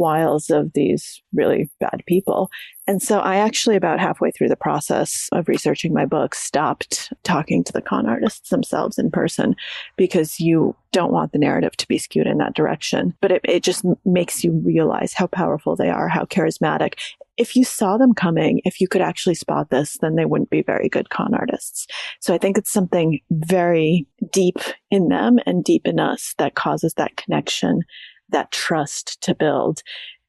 wiles 0.00 0.48
of 0.48 0.72
these 0.72 1.22
really 1.32 1.70
bad 1.78 2.02
people. 2.06 2.50
And 2.86 3.00
so 3.00 3.20
I 3.20 3.36
actually, 3.36 3.76
about 3.76 4.00
halfway 4.00 4.32
through 4.32 4.48
the 4.48 4.56
process 4.56 5.28
of 5.30 5.46
researching 5.46 5.92
my 5.92 6.06
book, 6.06 6.34
stopped 6.34 7.12
talking 7.22 7.62
to 7.62 7.72
the 7.72 7.82
con 7.82 8.08
artists 8.08 8.48
themselves 8.48 8.98
in 8.98 9.10
person 9.10 9.54
because 9.96 10.40
you 10.40 10.74
don't 10.90 11.12
want 11.12 11.32
the 11.32 11.38
narrative 11.38 11.76
to 11.76 11.86
be 11.86 11.98
skewed 11.98 12.26
in 12.26 12.38
that 12.38 12.54
direction. 12.54 13.14
But 13.20 13.30
it, 13.30 13.42
it 13.44 13.62
just 13.62 13.84
makes 14.04 14.42
you 14.42 14.52
realize 14.64 15.12
how 15.12 15.28
powerful 15.28 15.76
they 15.76 15.90
are, 15.90 16.08
how 16.08 16.24
charismatic. 16.24 16.94
If 17.36 17.54
you 17.54 17.62
saw 17.62 17.96
them 17.96 18.14
coming, 18.14 18.60
if 18.64 18.80
you 18.80 18.88
could 18.88 19.02
actually 19.02 19.36
spot 19.36 19.70
this, 19.70 19.98
then 20.00 20.16
they 20.16 20.24
wouldn't 20.24 20.50
be 20.50 20.62
very 20.62 20.88
good 20.88 21.10
con 21.10 21.34
artists. 21.34 21.86
So 22.20 22.34
I 22.34 22.38
think 22.38 22.58
it's 22.58 22.72
something 22.72 23.20
very 23.30 24.06
deep 24.32 24.58
in 24.90 25.08
them 25.08 25.38
and 25.46 25.62
deep 25.62 25.86
in 25.86 26.00
us 26.00 26.34
that 26.38 26.54
causes 26.54 26.94
that 26.94 27.16
connection 27.16 27.82
that 28.32 28.50
trust 28.52 29.20
to 29.22 29.34
build. 29.34 29.82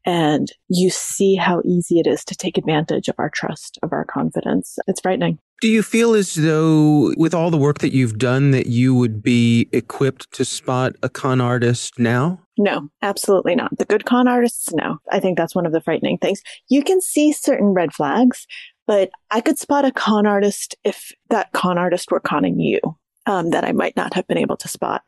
And 0.06 0.52
you 0.68 0.90
see 0.90 1.36
how 1.36 1.62
easy 1.64 2.00
it 2.00 2.08
is 2.08 2.26
to 2.26 2.36
take 2.36 2.58
advantage 2.58 3.08
of 3.08 3.16
our 3.20 3.30
trust, 3.30 3.78
of 3.84 3.94
our 3.94 4.04
confidence. 4.06 4.80
It's 4.88 5.02
frightening. 5.02 5.38
Do 5.62 5.68
you 5.68 5.84
feel 5.84 6.16
as 6.16 6.34
though, 6.34 7.14
with 7.18 7.36
all 7.36 7.52
the 7.52 7.58
work 7.58 7.80
that 7.80 7.94
you've 7.94 8.18
done, 8.18 8.50
that 8.50 8.66
you 8.66 8.96
would 8.96 9.22
be 9.22 9.70
equipped 9.72 10.32
to 10.32 10.44
spot 10.44 10.96
a 11.04 11.10
con 11.10 11.40
artist 11.40 12.00
now? 12.00 12.40
No, 12.58 12.90
absolutely 13.04 13.54
not. 13.54 13.78
The 13.78 13.86
good 13.86 14.06
con 14.06 14.28
artists, 14.28 14.74
no. 14.74 14.98
I 15.12 15.20
think 15.20 15.38
that's 15.38 15.54
one 15.54 15.68
of 15.68 15.72
the 15.72 15.82
frightening 15.82 16.18
things. 16.18 16.42
You 16.68 16.84
can 16.84 17.00
see 17.00 17.32
certain 17.32 17.68
red 17.68 17.94
flags, 17.94 18.48
but 18.88 19.12
I 19.30 19.40
could 19.40 19.60
spot 19.60 19.86
a 19.86 19.92
con 19.92 20.26
artist 20.26 20.76
if 20.84 21.12
that 21.30 21.52
con 21.52 21.78
artist 21.78 22.10
were 22.10 22.20
conning 22.20 22.60
you, 22.60 22.80
um, 23.28 23.52
that 23.52 23.64
I 23.64 23.72
might 23.72 23.96
not 23.96 24.16
have 24.16 24.28
been 24.28 24.40
able 24.40 24.58
to 24.58 24.68
spot. 24.68 25.04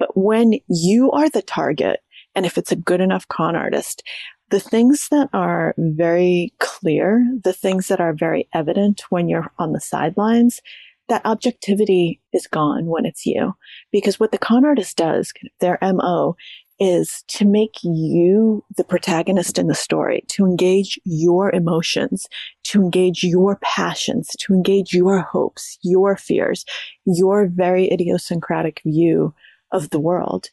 But 0.00 0.16
when 0.16 0.54
you 0.68 1.12
are 1.12 1.30
the 1.30 1.42
target, 1.42 2.00
and 2.34 2.46
if 2.46 2.58
it's 2.58 2.72
a 2.72 2.76
good 2.76 3.00
enough 3.00 3.28
con 3.28 3.56
artist, 3.56 4.02
the 4.50 4.60
things 4.60 5.08
that 5.10 5.30
are 5.32 5.74
very 5.78 6.52
clear, 6.58 7.24
the 7.42 7.52
things 7.52 7.88
that 7.88 8.00
are 8.00 8.12
very 8.12 8.48
evident 8.52 9.02
when 9.08 9.28
you're 9.28 9.50
on 9.58 9.72
the 9.72 9.80
sidelines, 9.80 10.60
that 11.08 11.24
objectivity 11.24 12.20
is 12.32 12.46
gone 12.46 12.86
when 12.86 13.06
it's 13.06 13.26
you. 13.26 13.54
Because 13.90 14.20
what 14.20 14.30
the 14.30 14.38
con 14.38 14.64
artist 14.64 14.96
does, 14.96 15.32
their 15.60 15.78
MO, 15.82 16.36
is 16.78 17.22
to 17.28 17.44
make 17.44 17.76
you 17.82 18.64
the 18.76 18.84
protagonist 18.84 19.58
in 19.58 19.68
the 19.68 19.74
story, 19.74 20.24
to 20.28 20.44
engage 20.44 20.98
your 21.04 21.54
emotions, 21.54 22.26
to 22.64 22.80
engage 22.80 23.22
your 23.22 23.58
passions, 23.62 24.28
to 24.38 24.52
engage 24.52 24.92
your 24.92 25.20
hopes, 25.20 25.78
your 25.82 26.16
fears, 26.16 26.64
your 27.04 27.46
very 27.46 27.90
idiosyncratic 27.92 28.80
view 28.84 29.32
of 29.70 29.90
the 29.90 30.00
world. 30.00 30.48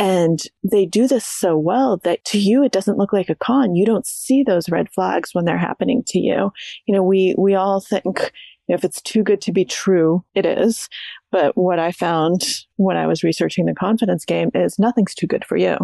And 0.00 0.40
they 0.64 0.86
do 0.86 1.06
this 1.06 1.26
so 1.26 1.58
well 1.58 1.98
that 2.04 2.24
to 2.24 2.38
you, 2.38 2.64
it 2.64 2.72
doesn't 2.72 2.96
look 2.96 3.12
like 3.12 3.28
a 3.28 3.34
con. 3.34 3.74
You 3.74 3.84
don't 3.84 4.06
see 4.06 4.42
those 4.42 4.70
red 4.70 4.88
flags 4.94 5.34
when 5.34 5.44
they're 5.44 5.58
happening 5.58 6.02
to 6.06 6.18
you. 6.18 6.50
You 6.86 6.94
know, 6.94 7.02
we, 7.02 7.34
we 7.36 7.54
all 7.54 7.82
think 7.82 8.32
if 8.66 8.82
it's 8.82 9.02
too 9.02 9.22
good 9.22 9.42
to 9.42 9.52
be 9.52 9.66
true, 9.66 10.24
it 10.34 10.46
is. 10.46 10.88
But 11.30 11.54
what 11.54 11.78
I 11.78 11.92
found 11.92 12.40
when 12.76 12.96
I 12.96 13.06
was 13.06 13.22
researching 13.22 13.66
the 13.66 13.74
confidence 13.74 14.24
game 14.24 14.50
is 14.54 14.78
nothing's 14.78 15.14
too 15.14 15.26
good 15.26 15.44
for 15.44 15.58
you. 15.58 15.76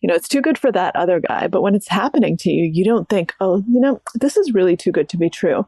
You 0.00 0.08
know, 0.08 0.14
it's 0.14 0.28
too 0.28 0.40
good 0.40 0.58
for 0.58 0.72
that 0.72 0.96
other 0.96 1.20
guy. 1.20 1.46
But 1.46 1.62
when 1.62 1.76
it's 1.76 1.88
happening 1.88 2.36
to 2.38 2.50
you, 2.50 2.68
you 2.72 2.84
don't 2.84 3.08
think, 3.08 3.34
oh, 3.38 3.62
you 3.68 3.78
know, 3.78 4.02
this 4.16 4.36
is 4.36 4.52
really 4.52 4.76
too 4.76 4.90
good 4.90 5.08
to 5.10 5.16
be 5.16 5.30
true 5.30 5.64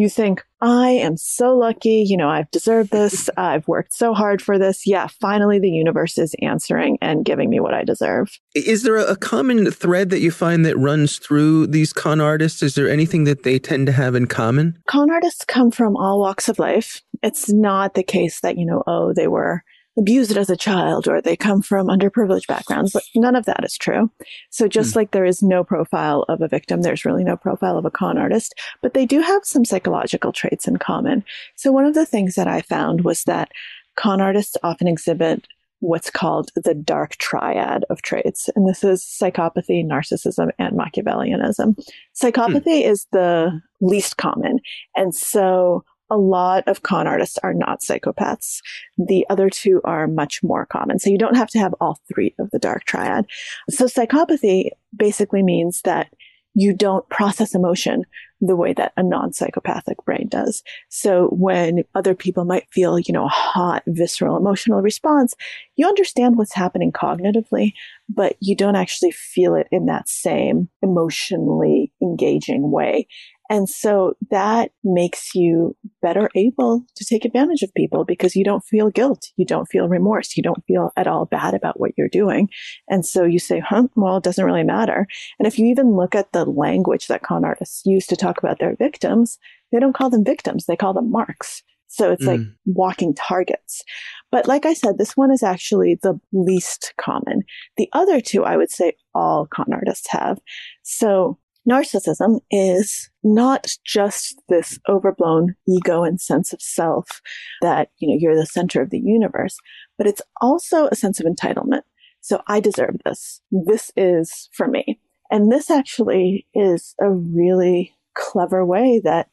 you 0.00 0.08
think, 0.08 0.44
I 0.60 0.90
am 0.90 1.16
so 1.16 1.56
lucky. 1.56 2.04
You 2.06 2.16
know, 2.16 2.28
I've 2.28 2.50
deserved 2.50 2.90
this. 2.90 3.28
I've 3.36 3.66
worked 3.68 3.92
so 3.92 4.14
hard 4.14 4.40
for 4.42 4.58
this. 4.58 4.86
Yeah, 4.86 5.08
finally 5.20 5.58
the 5.58 5.70
universe 5.70 6.18
is 6.18 6.34
answering 6.42 6.98
and 7.00 7.24
giving 7.24 7.50
me 7.50 7.60
what 7.60 7.74
I 7.74 7.84
deserve. 7.84 8.38
Is 8.54 8.82
there 8.82 8.96
a 8.96 9.16
common 9.16 9.70
thread 9.70 10.10
that 10.10 10.20
you 10.20 10.30
find 10.30 10.64
that 10.64 10.78
runs 10.78 11.18
through 11.18 11.68
these 11.68 11.92
con 11.92 12.20
artists? 12.20 12.62
Is 12.62 12.74
there 12.74 12.88
anything 12.88 13.24
that 13.24 13.42
they 13.42 13.58
tend 13.58 13.86
to 13.86 13.92
have 13.92 14.14
in 14.14 14.26
common? 14.26 14.78
Con 14.86 15.10
artists 15.10 15.44
come 15.44 15.70
from 15.70 15.96
all 15.96 16.20
walks 16.20 16.48
of 16.48 16.58
life. 16.58 17.02
It's 17.22 17.52
not 17.52 17.94
the 17.94 18.02
case 18.02 18.40
that, 18.40 18.58
you 18.58 18.66
know, 18.66 18.82
oh, 18.86 19.12
they 19.14 19.28
were 19.28 19.62
abused 19.98 20.36
as 20.36 20.50
a 20.50 20.56
child 20.56 21.08
or 21.08 21.20
they 21.20 21.36
come 21.36 21.62
from 21.62 21.88
underprivileged 21.88 22.46
backgrounds, 22.46 22.92
but 22.92 23.02
none 23.14 23.34
of 23.34 23.46
that 23.46 23.64
is 23.64 23.76
true. 23.76 24.10
So 24.50 24.68
just 24.68 24.92
mm. 24.92 24.96
like 24.96 25.10
there 25.10 25.24
is 25.24 25.42
no 25.42 25.64
profile 25.64 26.24
of 26.28 26.40
a 26.42 26.48
victim, 26.48 26.82
there's 26.82 27.04
really 27.04 27.24
no 27.24 27.36
profile 27.36 27.78
of 27.78 27.84
a 27.84 27.90
con 27.90 28.18
artist, 28.18 28.54
but 28.82 28.94
they 28.94 29.06
do 29.06 29.20
have 29.20 29.44
some 29.44 29.64
psychological 29.64 30.32
traits 30.32 30.68
in 30.68 30.76
common. 30.76 31.24
So 31.56 31.72
one 31.72 31.86
of 31.86 31.94
the 31.94 32.06
things 32.06 32.34
that 32.34 32.48
I 32.48 32.60
found 32.60 33.02
was 33.02 33.24
that 33.24 33.50
con 33.96 34.20
artists 34.20 34.56
often 34.62 34.86
exhibit 34.88 35.46
what's 35.80 36.10
called 36.10 36.50
the 36.54 36.74
dark 36.74 37.16
triad 37.16 37.84
of 37.90 38.02
traits. 38.02 38.48
And 38.56 38.68
this 38.68 38.82
is 38.82 39.02
psychopathy, 39.02 39.84
narcissism, 39.84 40.50
and 40.58 40.76
Machiavellianism. 40.76 41.78
Psychopathy 42.14 42.82
mm. 42.82 42.90
is 42.90 43.06
the 43.12 43.60
least 43.80 44.16
common. 44.16 44.58
And 44.94 45.14
so 45.14 45.84
a 46.10 46.16
lot 46.16 46.64
of 46.66 46.82
con 46.82 47.06
artists 47.06 47.38
are 47.42 47.54
not 47.54 47.80
psychopaths. 47.80 48.58
The 48.96 49.26
other 49.28 49.50
two 49.50 49.80
are 49.84 50.06
much 50.06 50.40
more 50.42 50.66
common. 50.66 50.98
So 50.98 51.10
you 51.10 51.18
don't 51.18 51.36
have 51.36 51.50
to 51.50 51.58
have 51.58 51.74
all 51.80 52.00
three 52.12 52.34
of 52.38 52.50
the 52.50 52.58
dark 52.58 52.84
triad. 52.84 53.26
So 53.70 53.86
psychopathy 53.86 54.70
basically 54.96 55.42
means 55.42 55.82
that 55.82 56.08
you 56.54 56.74
don't 56.74 57.08
process 57.10 57.54
emotion 57.54 58.04
the 58.40 58.56
way 58.56 58.72
that 58.72 58.92
a 58.96 59.02
non-psychopathic 59.02 60.04
brain 60.04 60.26
does. 60.28 60.62
So 60.88 61.28
when 61.28 61.84
other 61.94 62.14
people 62.14 62.44
might 62.44 62.68
feel, 62.70 62.98
you 62.98 63.12
know, 63.12 63.26
a 63.26 63.28
hot, 63.28 63.82
visceral 63.86 64.36
emotional 64.36 64.82
response, 64.82 65.34
you 65.76 65.86
understand 65.86 66.36
what's 66.36 66.54
happening 66.54 66.92
cognitively, 66.92 67.72
but 68.08 68.36
you 68.40 68.54
don't 68.54 68.76
actually 68.76 69.12
feel 69.12 69.54
it 69.54 69.68
in 69.70 69.86
that 69.86 70.08
same 70.08 70.68
emotionally 70.82 71.92
engaging 72.02 72.70
way. 72.70 73.06
And 73.48 73.68
so 73.68 74.14
that 74.30 74.70
makes 74.82 75.34
you 75.34 75.76
better 76.02 76.28
able 76.34 76.84
to 76.96 77.04
take 77.04 77.24
advantage 77.24 77.62
of 77.62 77.72
people 77.74 78.04
because 78.04 78.34
you 78.34 78.44
don't 78.44 78.64
feel 78.64 78.90
guilt. 78.90 79.28
You 79.36 79.44
don't 79.44 79.66
feel 79.66 79.88
remorse. 79.88 80.36
You 80.36 80.42
don't 80.42 80.64
feel 80.66 80.90
at 80.96 81.06
all 81.06 81.26
bad 81.26 81.54
about 81.54 81.78
what 81.78 81.92
you're 81.96 82.08
doing. 82.08 82.48
And 82.88 83.06
so 83.06 83.24
you 83.24 83.38
say, 83.38 83.60
huh, 83.60 83.88
well, 83.94 84.16
it 84.16 84.24
doesn't 84.24 84.44
really 84.44 84.64
matter. 84.64 85.06
And 85.38 85.46
if 85.46 85.58
you 85.58 85.66
even 85.66 85.96
look 85.96 86.14
at 86.14 86.32
the 86.32 86.44
language 86.44 87.06
that 87.06 87.22
con 87.22 87.44
artists 87.44 87.82
use 87.84 88.06
to 88.06 88.16
talk 88.16 88.38
about 88.38 88.58
their 88.58 88.76
victims, 88.76 89.38
they 89.72 89.78
don't 89.78 89.94
call 89.94 90.10
them 90.10 90.24
victims. 90.24 90.66
They 90.66 90.76
call 90.76 90.94
them 90.94 91.10
marks. 91.10 91.62
So 91.88 92.12
it's 92.12 92.24
mm. 92.24 92.28
like 92.28 92.40
walking 92.66 93.14
targets. 93.14 93.82
But 94.30 94.48
like 94.48 94.66
I 94.66 94.74
said, 94.74 94.98
this 94.98 95.16
one 95.16 95.30
is 95.30 95.42
actually 95.42 95.98
the 96.02 96.20
least 96.32 96.94
common. 97.00 97.44
The 97.76 97.88
other 97.92 98.20
two, 98.20 98.44
I 98.44 98.56
would 98.56 98.70
say 98.70 98.94
all 99.14 99.46
con 99.46 99.72
artists 99.72 100.08
have. 100.10 100.38
So 100.82 101.38
narcissism 101.68 102.40
is 102.50 103.10
not 103.22 103.66
just 103.84 104.40
this 104.48 104.78
overblown 104.88 105.56
ego 105.68 106.04
and 106.04 106.20
sense 106.20 106.52
of 106.52 106.62
self 106.62 107.20
that, 107.62 107.90
you 107.98 108.08
know, 108.08 108.16
you're 108.18 108.36
the 108.36 108.46
center 108.46 108.80
of 108.80 108.90
the 108.90 109.00
universe, 109.00 109.56
but 109.98 110.06
it's 110.06 110.22
also 110.40 110.86
a 110.88 110.94
sense 110.94 111.20
of 111.20 111.26
entitlement. 111.26 111.82
So 112.20 112.42
I 112.46 112.60
deserve 112.60 112.96
this. 113.04 113.40
This 113.50 113.92
is 113.96 114.48
for 114.52 114.68
me. 114.68 115.00
And 115.30 115.50
this 115.50 115.70
actually 115.70 116.46
is 116.54 116.94
a 117.00 117.10
really 117.10 117.94
clever 118.14 118.64
way 118.64 119.00
that 119.04 119.28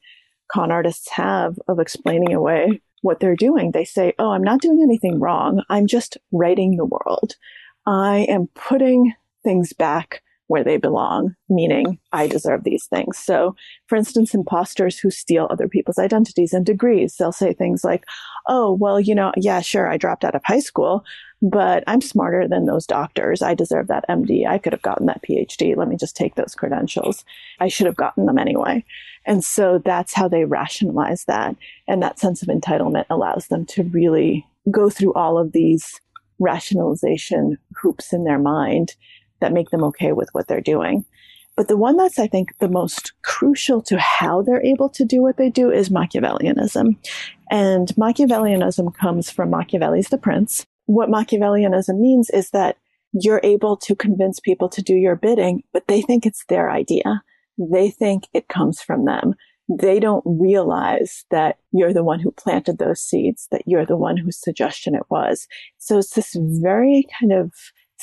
con 0.51 0.71
artists 0.71 1.09
have 1.11 1.57
of 1.67 1.79
explaining 1.79 2.33
away 2.33 2.81
what 3.01 3.19
they're 3.19 3.35
doing. 3.35 3.71
They 3.71 3.85
say, 3.85 4.13
Oh, 4.17 4.31
I'm 4.31 4.43
not 4.43 4.61
doing 4.61 4.81
anything 4.83 5.19
wrong. 5.19 5.63
I'm 5.69 5.87
just 5.87 6.17
righting 6.31 6.77
the 6.77 6.85
world. 6.85 7.35
I 7.85 8.25
am 8.29 8.47
putting 8.55 9.13
things 9.43 9.73
back 9.73 10.21
where 10.53 10.63
they 10.63 10.77
belong, 10.77 11.35
meaning 11.49 11.97
I 12.11 12.27
deserve 12.27 12.63
these 12.63 12.85
things. 12.85 13.17
So, 13.17 13.55
for 13.87 13.95
instance, 13.95 14.35
imposters 14.35 14.99
who 14.99 15.09
steal 15.09 15.47
other 15.49 15.67
people's 15.67 15.97
identities 15.97 16.53
and 16.53 16.63
degrees, 16.63 17.15
they'll 17.15 17.31
say 17.31 17.53
things 17.53 17.83
like, 17.83 18.05
Oh, 18.47 18.71
well, 18.71 18.99
you 18.99 19.15
know, 19.15 19.31
yeah, 19.35 19.61
sure, 19.61 19.89
I 19.89 19.97
dropped 19.97 20.23
out 20.23 20.35
of 20.35 20.43
high 20.45 20.59
school, 20.59 21.03
but 21.41 21.83
I'm 21.87 22.01
smarter 22.01 22.47
than 22.47 22.67
those 22.67 22.85
doctors. 22.85 23.41
I 23.41 23.55
deserve 23.55 23.87
that 23.87 24.05
MD. 24.07 24.45
I 24.47 24.59
could 24.59 24.73
have 24.73 24.83
gotten 24.83 25.07
that 25.07 25.23
PhD. 25.23 25.75
Let 25.75 25.87
me 25.87 25.97
just 25.97 26.15
take 26.15 26.35
those 26.35 26.53
credentials. 26.53 27.25
I 27.59 27.67
should 27.67 27.87
have 27.87 27.95
gotten 27.95 28.27
them 28.27 28.37
anyway. 28.37 28.85
And 29.25 29.43
so 29.43 29.81
that's 29.83 30.13
how 30.13 30.27
they 30.27 30.45
rationalize 30.45 31.25
that. 31.25 31.55
And 31.87 32.03
that 32.03 32.19
sense 32.19 32.43
of 32.43 32.47
entitlement 32.47 33.05
allows 33.09 33.47
them 33.47 33.65
to 33.67 33.85
really 33.85 34.45
go 34.69 34.91
through 34.91 35.13
all 35.13 35.39
of 35.39 35.51
these 35.51 35.99
rationalization 36.37 37.57
hoops 37.75 38.13
in 38.13 38.23
their 38.23 38.39
mind 38.39 38.95
that 39.43 39.53
make 39.53 39.69
them 39.69 39.83
okay 39.83 40.13
with 40.13 40.29
what 40.31 40.47
they're 40.47 40.61
doing. 40.61 41.03
But 41.55 41.67
the 41.67 41.77
one 41.77 41.97
that's, 41.97 42.17
I 42.17 42.27
think, 42.27 42.57
the 42.59 42.69
most 42.69 43.13
crucial 43.23 43.81
to 43.83 43.99
how 43.99 44.41
they're 44.41 44.63
able 44.63 44.89
to 44.89 45.05
do 45.05 45.21
what 45.21 45.37
they 45.37 45.49
do 45.49 45.69
is 45.69 45.89
Machiavellianism. 45.89 46.97
And 47.51 47.89
Machiavellianism 47.89 48.95
comes 48.95 49.29
from 49.29 49.51
Machiavelli's 49.51 50.07
The 50.07 50.17
Prince. 50.17 50.65
What 50.85 51.09
Machiavellianism 51.09 51.99
means 51.99 52.29
is 52.29 52.49
that 52.51 52.77
you're 53.11 53.41
able 53.43 53.77
to 53.77 53.95
convince 53.95 54.39
people 54.39 54.69
to 54.69 54.81
do 54.81 54.95
your 54.95 55.15
bidding, 55.15 55.61
but 55.73 55.87
they 55.87 56.01
think 56.01 56.25
it's 56.25 56.45
their 56.47 56.71
idea. 56.71 57.21
They 57.59 57.91
think 57.91 58.23
it 58.33 58.47
comes 58.47 58.81
from 58.81 59.05
them. 59.05 59.35
They 59.69 59.99
don't 59.99 60.23
realize 60.25 61.23
that 61.29 61.57
you're 61.71 61.93
the 61.93 62.03
one 62.03 62.19
who 62.19 62.31
planted 62.31 62.79
those 62.79 63.01
seeds, 63.01 63.47
that 63.51 63.61
you're 63.67 63.85
the 63.85 63.97
one 63.97 64.17
whose 64.17 64.41
suggestion 64.41 64.95
it 64.95 65.03
was. 65.09 65.47
So 65.77 65.99
it's 65.99 66.15
this 66.15 66.35
very 66.39 67.05
kind 67.19 67.31
of 67.31 67.53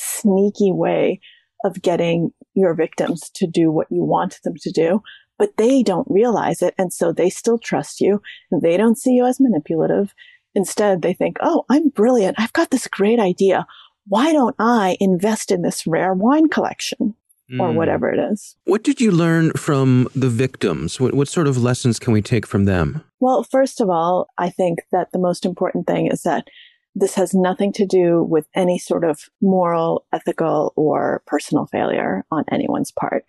sneaky 0.00 0.72
way 0.72 1.20
of 1.64 1.82
getting 1.82 2.32
your 2.54 2.74
victims 2.74 3.30
to 3.34 3.46
do 3.46 3.70
what 3.70 3.86
you 3.90 4.02
want 4.02 4.40
them 4.44 4.54
to 4.60 4.70
do, 4.70 5.02
but 5.38 5.56
they 5.56 5.82
don't 5.82 6.06
realize 6.10 6.62
it. 6.62 6.74
And 6.78 6.92
so 6.92 7.12
they 7.12 7.30
still 7.30 7.58
trust 7.58 8.00
you. 8.00 8.20
They 8.50 8.76
don't 8.76 8.98
see 8.98 9.12
you 9.12 9.26
as 9.26 9.40
manipulative. 9.40 10.14
Instead, 10.54 11.02
they 11.02 11.12
think, 11.12 11.36
Oh, 11.40 11.64
I'm 11.70 11.88
brilliant. 11.88 12.40
I've 12.40 12.52
got 12.52 12.70
this 12.70 12.86
great 12.88 13.20
idea. 13.20 13.66
Why 14.06 14.32
don't 14.32 14.56
I 14.58 14.96
invest 15.00 15.52
in 15.52 15.62
this 15.62 15.86
rare 15.86 16.14
wine 16.14 16.48
collection? 16.48 17.14
Or 17.58 17.70
hmm. 17.70 17.76
whatever 17.76 18.08
it 18.08 18.20
is. 18.32 18.54
What 18.62 18.84
did 18.84 19.00
you 19.00 19.10
learn 19.10 19.50
from 19.54 20.06
the 20.14 20.28
victims? 20.28 21.00
What, 21.00 21.14
what 21.14 21.26
sort 21.26 21.48
of 21.48 21.58
lessons 21.58 21.98
can 21.98 22.12
we 22.12 22.22
take 22.22 22.46
from 22.46 22.64
them? 22.64 23.02
Well, 23.18 23.42
first 23.42 23.80
of 23.80 23.90
all, 23.90 24.28
I 24.38 24.50
think 24.50 24.82
that 24.92 25.10
the 25.10 25.18
most 25.18 25.44
important 25.44 25.88
thing 25.88 26.06
is 26.06 26.22
that 26.22 26.46
this 26.94 27.14
has 27.14 27.34
nothing 27.34 27.72
to 27.74 27.86
do 27.86 28.22
with 28.22 28.46
any 28.54 28.78
sort 28.78 29.04
of 29.04 29.28
moral, 29.40 30.06
ethical, 30.12 30.72
or 30.76 31.22
personal 31.26 31.66
failure 31.66 32.24
on 32.30 32.44
anyone's 32.50 32.90
part. 32.92 33.24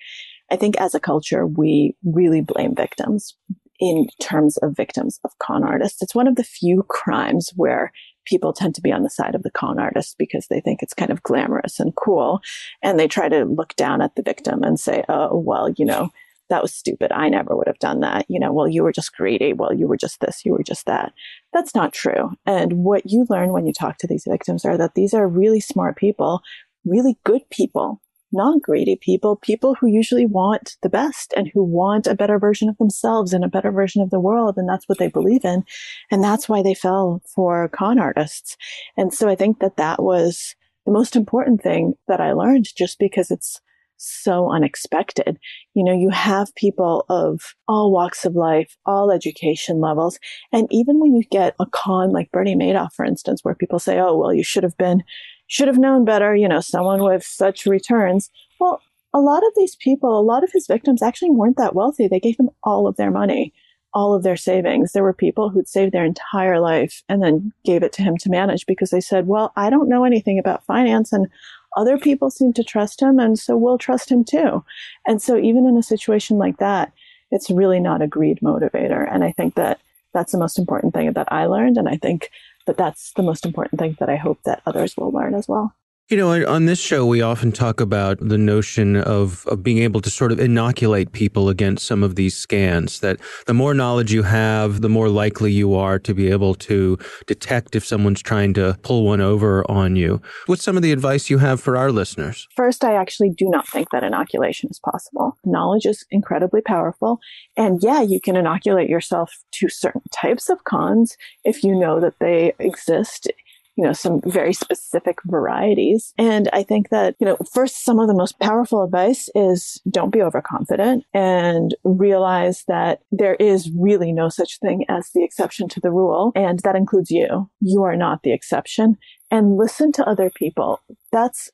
I 0.52 0.56
think 0.56 0.76
as 0.78 0.96
a 0.96 1.00
culture, 1.00 1.46
we 1.46 1.96
really 2.04 2.42
blame 2.42 2.76
victims 2.76 3.36
in 3.80 4.08
terms 4.22 4.58
of 4.58 4.76
victims 4.76 5.20
of 5.24 5.38
con 5.40 5.64
artists. 5.64 6.02
It's 6.02 6.16
one 6.16 6.28
of 6.28 6.36
the 6.36 6.44
few 6.44 6.84
crimes 6.88 7.52
where 7.56 7.92
people 8.26 8.54
tend 8.54 8.76
to 8.76 8.82
be 8.82 8.92
on 8.92 9.02
the 9.04 9.10
side 9.10 9.34
of 9.34 9.44
the 9.44 9.52
con 9.52 9.80
artist 9.80 10.18
because 10.20 10.48
they 10.48 10.62
think 10.62 10.84
it's 10.84 10.94
kind 10.94 11.10
of 11.10 11.24
glamorous 11.24 11.80
and 11.80 11.96
cool. 11.96 12.42
And 12.84 13.00
they 13.00 13.08
try 13.08 13.28
to 13.30 13.46
look 13.46 13.76
down 13.76 14.02
at 14.02 14.16
the 14.16 14.22
victim 14.22 14.62
and 14.64 14.80
say, 14.80 15.04
oh, 15.10 15.36
well, 15.36 15.70
you 15.70 15.86
know, 15.86 16.12
that 16.52 16.62
was 16.62 16.74
stupid. 16.74 17.12
I 17.12 17.30
never 17.30 17.56
would 17.56 17.68
have 17.68 17.80
done 17.80 18.02
that. 18.02 18.26
You 18.28 18.40
know, 18.40 18.52
well, 18.54 18.68
you 18.68 18.84
were 18.84 18.92
just 18.92 19.16
greedy. 19.16 19.54
Well, 19.54 19.74
you 19.74 19.88
were 19.88 19.98
just 19.98 20.20
this, 20.20 20.46
you 20.46 20.52
were 20.52 20.64
just 20.64 20.86
that. 20.86 21.14
That's 21.54 21.74
not 21.74 21.94
true. 21.94 22.32
And 22.46 22.74
what 22.74 23.10
you 23.10 23.26
learn 23.30 23.52
when 23.52 23.66
you 23.66 23.74
talk 23.74 23.98
to 24.00 24.08
these 24.08 24.26
victims 24.30 24.66
are 24.66 24.78
that 24.78 24.94
these 24.94 25.14
are 25.14 25.28
really 25.28 25.62
smart 25.62 25.98
people, 25.98 26.42
really 26.86 27.18
good 27.24 27.42
people, 27.50 28.02
not 28.34 28.62
greedy 28.62 28.98
people, 29.02 29.38
people 29.38 29.76
who 29.76 29.88
usually 29.88 30.26
want 30.26 30.76
the 30.84 30.90
best 30.90 31.34
and 31.36 31.50
who 31.54 31.64
want 31.64 32.06
a 32.06 32.16
better 32.16 32.38
version 32.38 32.70
of 32.70 32.78
themselves 32.78 33.34
and 33.34 33.44
a 33.44 33.50
better 33.50 33.72
version 33.72 34.02
of 34.02 34.10
the 34.10 34.20
world. 34.20 34.56
And 34.58 34.68
that's 34.68 34.88
what 34.88 35.00
they 35.00 35.08
believe 35.08 35.46
in. 35.46 35.64
And 36.12 36.24
that's 36.24 36.48
why 36.48 36.62
they 36.62 36.74
fell 36.74 37.22
for 37.34 37.70
con 37.70 37.98
artists. 37.98 38.58
And 38.98 39.14
so 39.14 39.28
I 39.30 39.36
think 39.36 39.60
that 39.60 39.78
that 39.78 40.04
was 40.04 40.56
the 40.86 40.92
most 40.92 41.16
important 41.16 41.62
thing 41.62 41.94
that 42.08 42.20
I 42.20 42.34
learned 42.34 42.68
just 42.76 43.00
because 43.00 43.32
it's 43.32 43.62
so 44.02 44.52
unexpected. 44.52 45.38
You 45.74 45.84
know, 45.84 45.94
you 45.94 46.10
have 46.10 46.54
people 46.56 47.06
of 47.10 47.56
all 47.68 47.92
walks 47.92 48.26
of 48.26 48.36
life, 48.36 48.76
all 48.86 49.12
education 49.12 49.80
levels. 49.80 50.20
And 50.52 50.68
even 50.72 51.00
when 51.00 51.16
you 51.16 51.24
get 51.30 51.56
a 51.60 51.66
con 51.68 52.12
like 52.12 52.32
Bernie 52.32 52.56
Madoff, 52.56 52.94
for 52.94 53.06
instance, 53.06 53.42
where 53.44 53.56
people 53.56 53.80
say, 53.80 54.00
oh, 54.00 54.18
well, 54.18 54.34
you 54.34 54.44
should 54.44 54.64
have 54.64 54.78
been, 54.78 55.04
should 55.48 55.68
have 55.68 55.78
known 55.78 56.06
better, 56.06 56.36
you 56.36 56.48
know, 56.48 56.62
someone 56.62 57.04
with 57.04 57.24
such 57.24 57.66
returns. 57.66 58.30
Well, 58.60 58.82
a 59.14 59.20
lot 59.20 59.46
of 59.46 59.54
these 59.56 59.76
people, 59.76 60.18
a 60.18 60.22
lot 60.22 60.44
of 60.44 60.52
his 60.52 60.68
victims 60.68 61.02
actually 61.02 61.32
weren't 61.32 61.58
that 61.58 61.76
wealthy. 61.76 62.08
They 62.08 62.20
gave 62.20 62.40
him 62.40 62.50
all 62.64 62.88
of 62.88 62.96
their 62.96 63.12
money, 63.12 63.54
all 63.94 64.14
of 64.14 64.24
their 64.24 64.38
savings. 64.38 64.94
There 64.94 65.04
were 65.04 65.14
people 65.14 65.50
who'd 65.50 65.68
saved 65.68 65.92
their 65.92 66.06
entire 66.06 66.60
life 66.60 67.04
and 67.10 67.22
then 67.22 67.52
gave 67.66 67.84
it 67.84 67.92
to 67.94 68.04
him 68.04 68.18
to 68.18 68.30
manage 68.30 68.66
because 68.66 68.90
they 68.90 69.02
said, 69.02 69.28
well, 69.28 69.52
I 69.56 69.70
don't 69.70 69.90
know 69.90 70.06
anything 70.06 70.40
about 70.40 70.66
finance 70.66 71.12
and 71.12 71.28
other 71.76 71.98
people 71.98 72.30
seem 72.30 72.54
to 72.54 72.64
trust 72.64 73.02
him, 73.02 73.20
and 73.20 73.38
so 73.40 73.58
we'll 73.58 73.78
trust 73.78 74.12
him 74.12 74.24
too. 74.24 74.64
And 75.08 75.22
so, 75.22 75.38
even 75.38 75.66
in 75.66 75.78
a 75.78 75.84
situation 75.84 76.38
like 76.38 76.58
that, 76.58 76.92
it's 77.32 77.50
really 77.50 77.80
not 77.80 78.02
a 78.02 78.08
greed 78.08 78.40
motivator. 78.42 79.08
And 79.12 79.24
I 79.24 79.32
think 79.32 79.56
that 79.56 79.80
that's 80.14 80.34
the 80.34 80.38
most 80.38 80.60
important 80.60 80.94
thing 80.94 81.12
that 81.14 81.32
I 81.32 81.46
learned. 81.46 81.78
And 81.78 81.88
I 81.88 81.96
think 81.96 82.30
that 82.68 82.78
that's 82.78 83.14
the 83.14 83.24
most 83.24 83.46
important 83.46 83.80
thing 83.80 83.96
that 84.00 84.10
I 84.10 84.18
hope 84.18 84.40
that 84.44 84.62
others 84.66 84.98
will 84.98 85.12
learn 85.12 85.34
as 85.34 85.48
well. 85.48 85.74
You 86.12 86.18
know, 86.18 86.46
on 86.46 86.66
this 86.66 86.82
show, 86.82 87.06
we 87.06 87.22
often 87.22 87.54
talk 87.54 87.80
about 87.80 88.18
the 88.20 88.38
notion 88.38 88.98
of, 88.98 89.48
of 89.48 89.64
being 89.64 89.78
able 89.78 90.02
to 90.02 90.10
sort 90.10 90.34
of 90.34 90.42
inoculate 90.42 91.14
people 91.14 91.48
against 91.48 91.88
some 91.88 92.04
of 92.04 92.16
these 92.16 92.36
scans. 92.36 93.00
That 93.00 93.18
the 93.46 93.54
more 93.54 93.74
knowledge 93.74 94.12
you 94.12 94.24
have, 94.24 94.82
the 94.82 94.90
more 94.90 95.08
likely 95.08 95.54
you 95.54 95.74
are 95.74 96.00
to 96.00 96.14
be 96.14 96.30
able 96.30 96.54
to 96.56 96.98
detect 97.28 97.78
if 97.78 97.86
someone's 97.86 98.22
trying 98.22 98.54
to 98.56 98.78
pull 98.82 99.06
one 99.06 99.22
over 99.22 99.64
on 99.72 99.96
you. 99.96 100.22
What's 100.48 100.66
some 100.66 100.76
of 100.76 100.84
the 100.84 100.92
advice 100.92 101.30
you 101.30 101.38
have 101.38 101.62
for 101.62 101.78
our 101.78 101.94
listeners? 101.94 102.46
First, 102.58 102.84
I 102.84 102.96
actually 102.96 103.30
do 103.30 103.50
not 103.50 103.66
think 103.66 103.92
that 103.92 104.04
inoculation 104.04 104.68
is 104.70 104.82
possible. 104.82 105.38
Knowledge 105.46 105.86
is 105.86 106.06
incredibly 106.12 106.60
powerful. 106.60 107.22
And 107.56 107.82
yeah, 107.82 108.02
you 108.02 108.20
can 108.20 108.36
inoculate 108.36 108.90
yourself 108.90 109.32
to 109.54 109.70
certain 109.70 110.02
types 110.12 110.50
of 110.50 110.66
cons 110.66 111.16
if 111.46 111.64
you 111.64 111.74
know 111.74 112.02
that 112.02 112.20
they 112.20 112.52
exist 112.60 113.32
you 113.76 113.84
know, 113.84 113.94
some 113.94 114.22
very 114.26 114.54
specific 114.54 115.18
varieties. 115.26 116.14
And 116.18 116.50
I 116.52 116.64
think 116.64 116.90
that, 116.90 117.16
you 117.20 117.26
know, 117.26 117.38
first, 117.52 117.84
some 117.84 118.00
of 118.00 118.08
the 118.08 118.14
most 118.14 118.40
powerful 118.40 118.84
advice 118.84 119.30
is 119.34 119.82
don't 119.90 120.12
be 120.12 120.22
overconfident 120.22 121.06
and 121.14 121.74
realize 121.84 122.64
that 122.68 123.00
there 123.12 123.36
is 123.36 123.72
really 123.78 124.12
no 124.12 124.30
such 124.30 124.60
thing 124.60 124.86
as 124.90 125.10
the 125.14 125.24
exception 125.24 125.70
to 125.70 125.80
the 125.80 125.92
rule. 125.92 126.32
And 126.36 126.60
that 126.60 126.76
includes 126.76 127.12
you. 127.12 127.50
You 127.60 127.84
are 127.84 127.96
not 127.96 128.24
the 128.24 128.34
exception 128.34 128.98
and 129.30 129.58
listen 129.58 129.92
to 129.94 130.08
other 130.08 130.30
people. 130.36 130.80
That's 131.12 131.50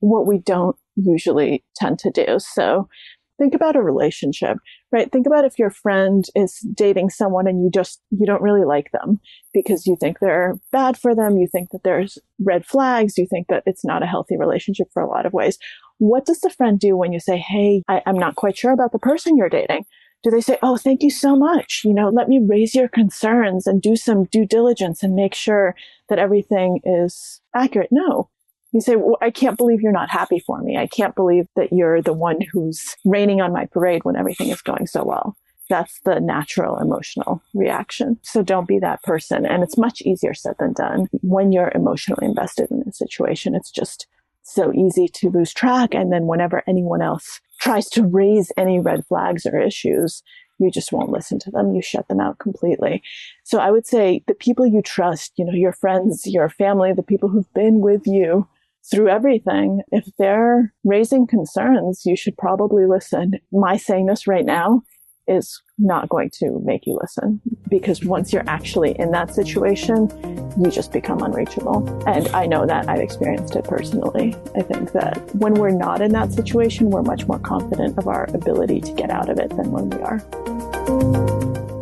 what 0.00 0.26
we 0.26 0.38
don't 0.38 0.76
usually 0.96 1.64
tend 1.76 1.98
to 2.00 2.10
do. 2.10 2.38
So 2.38 2.88
think 3.38 3.54
about 3.54 3.76
a 3.76 3.82
relationship, 3.82 4.58
right? 4.94 5.10
Think 5.10 5.26
about 5.26 5.44
if 5.44 5.58
your 5.58 5.70
friend 5.70 6.24
is 6.36 6.60
dating 6.72 7.10
someone 7.10 7.48
and 7.48 7.62
you 7.62 7.68
just, 7.68 8.00
you 8.10 8.24
don't 8.24 8.40
really 8.40 8.64
like 8.64 8.92
them 8.92 9.18
because 9.52 9.86
you 9.86 9.96
think 10.00 10.20
they're 10.20 10.54
bad 10.70 10.96
for 10.96 11.16
them. 11.16 11.36
You 11.36 11.48
think 11.48 11.70
that 11.70 11.82
there's 11.82 12.16
red 12.38 12.64
flags. 12.64 13.18
You 13.18 13.26
think 13.26 13.48
that 13.48 13.64
it's 13.66 13.84
not 13.84 14.04
a 14.04 14.06
healthy 14.06 14.36
relationship 14.38 14.86
for 14.94 15.02
a 15.02 15.08
lot 15.08 15.26
of 15.26 15.32
ways. 15.32 15.58
What 15.98 16.24
does 16.24 16.40
the 16.40 16.48
friend 16.48 16.78
do 16.78 16.96
when 16.96 17.12
you 17.12 17.18
say, 17.18 17.38
Hey, 17.38 17.82
I, 17.88 18.02
am 18.06 18.16
not 18.16 18.36
quite 18.36 18.56
sure 18.56 18.72
about 18.72 18.92
the 18.92 19.00
person 19.00 19.36
you're 19.36 19.48
dating? 19.48 19.84
Do 20.22 20.30
they 20.30 20.40
say, 20.40 20.58
Oh, 20.62 20.76
thank 20.76 21.02
you 21.02 21.10
so 21.10 21.34
much. 21.34 21.82
You 21.84 21.92
know, 21.92 22.08
let 22.08 22.28
me 22.28 22.40
raise 22.46 22.74
your 22.74 22.88
concerns 22.88 23.66
and 23.66 23.82
do 23.82 23.96
some 23.96 24.24
due 24.26 24.46
diligence 24.46 25.02
and 25.02 25.16
make 25.16 25.34
sure 25.34 25.74
that 26.08 26.20
everything 26.20 26.80
is 26.84 27.40
accurate? 27.52 27.88
No 27.90 28.30
you 28.74 28.80
say, 28.80 28.96
well, 28.96 29.16
I 29.22 29.30
can't 29.30 29.56
believe 29.56 29.80
you're 29.80 29.92
not 29.92 30.10
happy 30.10 30.40
for 30.40 30.60
me. 30.60 30.76
I 30.76 30.88
can't 30.88 31.14
believe 31.14 31.46
that 31.54 31.72
you're 31.72 32.02
the 32.02 32.12
one 32.12 32.40
who's 32.52 32.96
raining 33.04 33.40
on 33.40 33.52
my 33.52 33.66
parade 33.66 34.04
when 34.04 34.16
everything 34.16 34.48
is 34.48 34.60
going 34.62 34.88
so 34.88 35.04
well. 35.04 35.36
That's 35.70 36.00
the 36.00 36.18
natural 36.20 36.78
emotional 36.78 37.40
reaction. 37.54 38.18
So 38.22 38.42
don't 38.42 38.66
be 38.66 38.80
that 38.80 39.02
person. 39.04 39.46
And 39.46 39.62
it's 39.62 39.78
much 39.78 40.02
easier 40.02 40.34
said 40.34 40.56
than 40.58 40.72
done 40.72 41.08
when 41.22 41.52
you're 41.52 41.70
emotionally 41.72 42.26
invested 42.26 42.70
in 42.72 42.82
a 42.86 42.92
situation. 42.92 43.54
It's 43.54 43.70
just 43.70 44.08
so 44.42 44.74
easy 44.74 45.06
to 45.06 45.30
lose 45.30 45.54
track. 45.54 45.94
And 45.94 46.12
then 46.12 46.26
whenever 46.26 46.64
anyone 46.66 47.00
else 47.00 47.40
tries 47.60 47.88
to 47.90 48.02
raise 48.02 48.50
any 48.56 48.80
red 48.80 49.06
flags 49.06 49.46
or 49.46 49.58
issues, 49.58 50.24
you 50.58 50.70
just 50.70 50.92
won't 50.92 51.10
listen 51.10 51.38
to 51.38 51.50
them. 51.52 51.76
You 51.76 51.80
shut 51.80 52.08
them 52.08 52.20
out 52.20 52.40
completely. 52.40 53.02
So 53.44 53.58
I 53.58 53.70
would 53.70 53.86
say 53.86 54.24
the 54.26 54.34
people 54.34 54.66
you 54.66 54.82
trust, 54.82 55.32
you 55.36 55.44
know, 55.44 55.52
your 55.52 55.72
friends, 55.72 56.26
your 56.26 56.48
family, 56.48 56.92
the 56.92 57.04
people 57.04 57.28
who've 57.28 57.52
been 57.54 57.78
with 57.78 58.06
you 58.06 58.48
through 58.90 59.08
everything. 59.08 59.82
If 59.90 60.04
they're 60.18 60.72
raising 60.84 61.26
concerns, 61.26 62.02
you 62.04 62.16
should 62.16 62.36
probably 62.36 62.86
listen. 62.86 63.32
My 63.52 63.76
saying 63.76 64.06
this 64.06 64.26
right 64.26 64.44
now 64.44 64.82
is 65.26 65.62
not 65.78 66.08
going 66.08 66.30
to 66.30 66.60
make 66.64 66.86
you 66.86 66.98
listen 67.00 67.40
because 67.70 68.04
once 68.04 68.32
you're 68.32 68.46
actually 68.46 68.94
in 68.98 69.10
that 69.10 69.34
situation, 69.34 70.10
you 70.62 70.70
just 70.70 70.92
become 70.92 71.22
unreachable. 71.22 71.88
And 72.06 72.28
I 72.28 72.46
know 72.46 72.66
that 72.66 72.88
I've 72.88 73.00
experienced 73.00 73.56
it 73.56 73.64
personally. 73.64 74.36
I 74.54 74.62
think 74.62 74.92
that 74.92 75.34
when 75.34 75.54
we're 75.54 75.70
not 75.70 76.02
in 76.02 76.12
that 76.12 76.32
situation, 76.32 76.90
we're 76.90 77.02
much 77.02 77.26
more 77.26 77.38
confident 77.38 77.98
of 77.98 78.06
our 78.06 78.24
ability 78.34 78.82
to 78.82 78.92
get 78.92 79.10
out 79.10 79.28
of 79.30 79.38
it 79.38 79.48
than 79.50 79.70
when 79.70 79.90
we 79.90 79.98
are. 80.02 80.18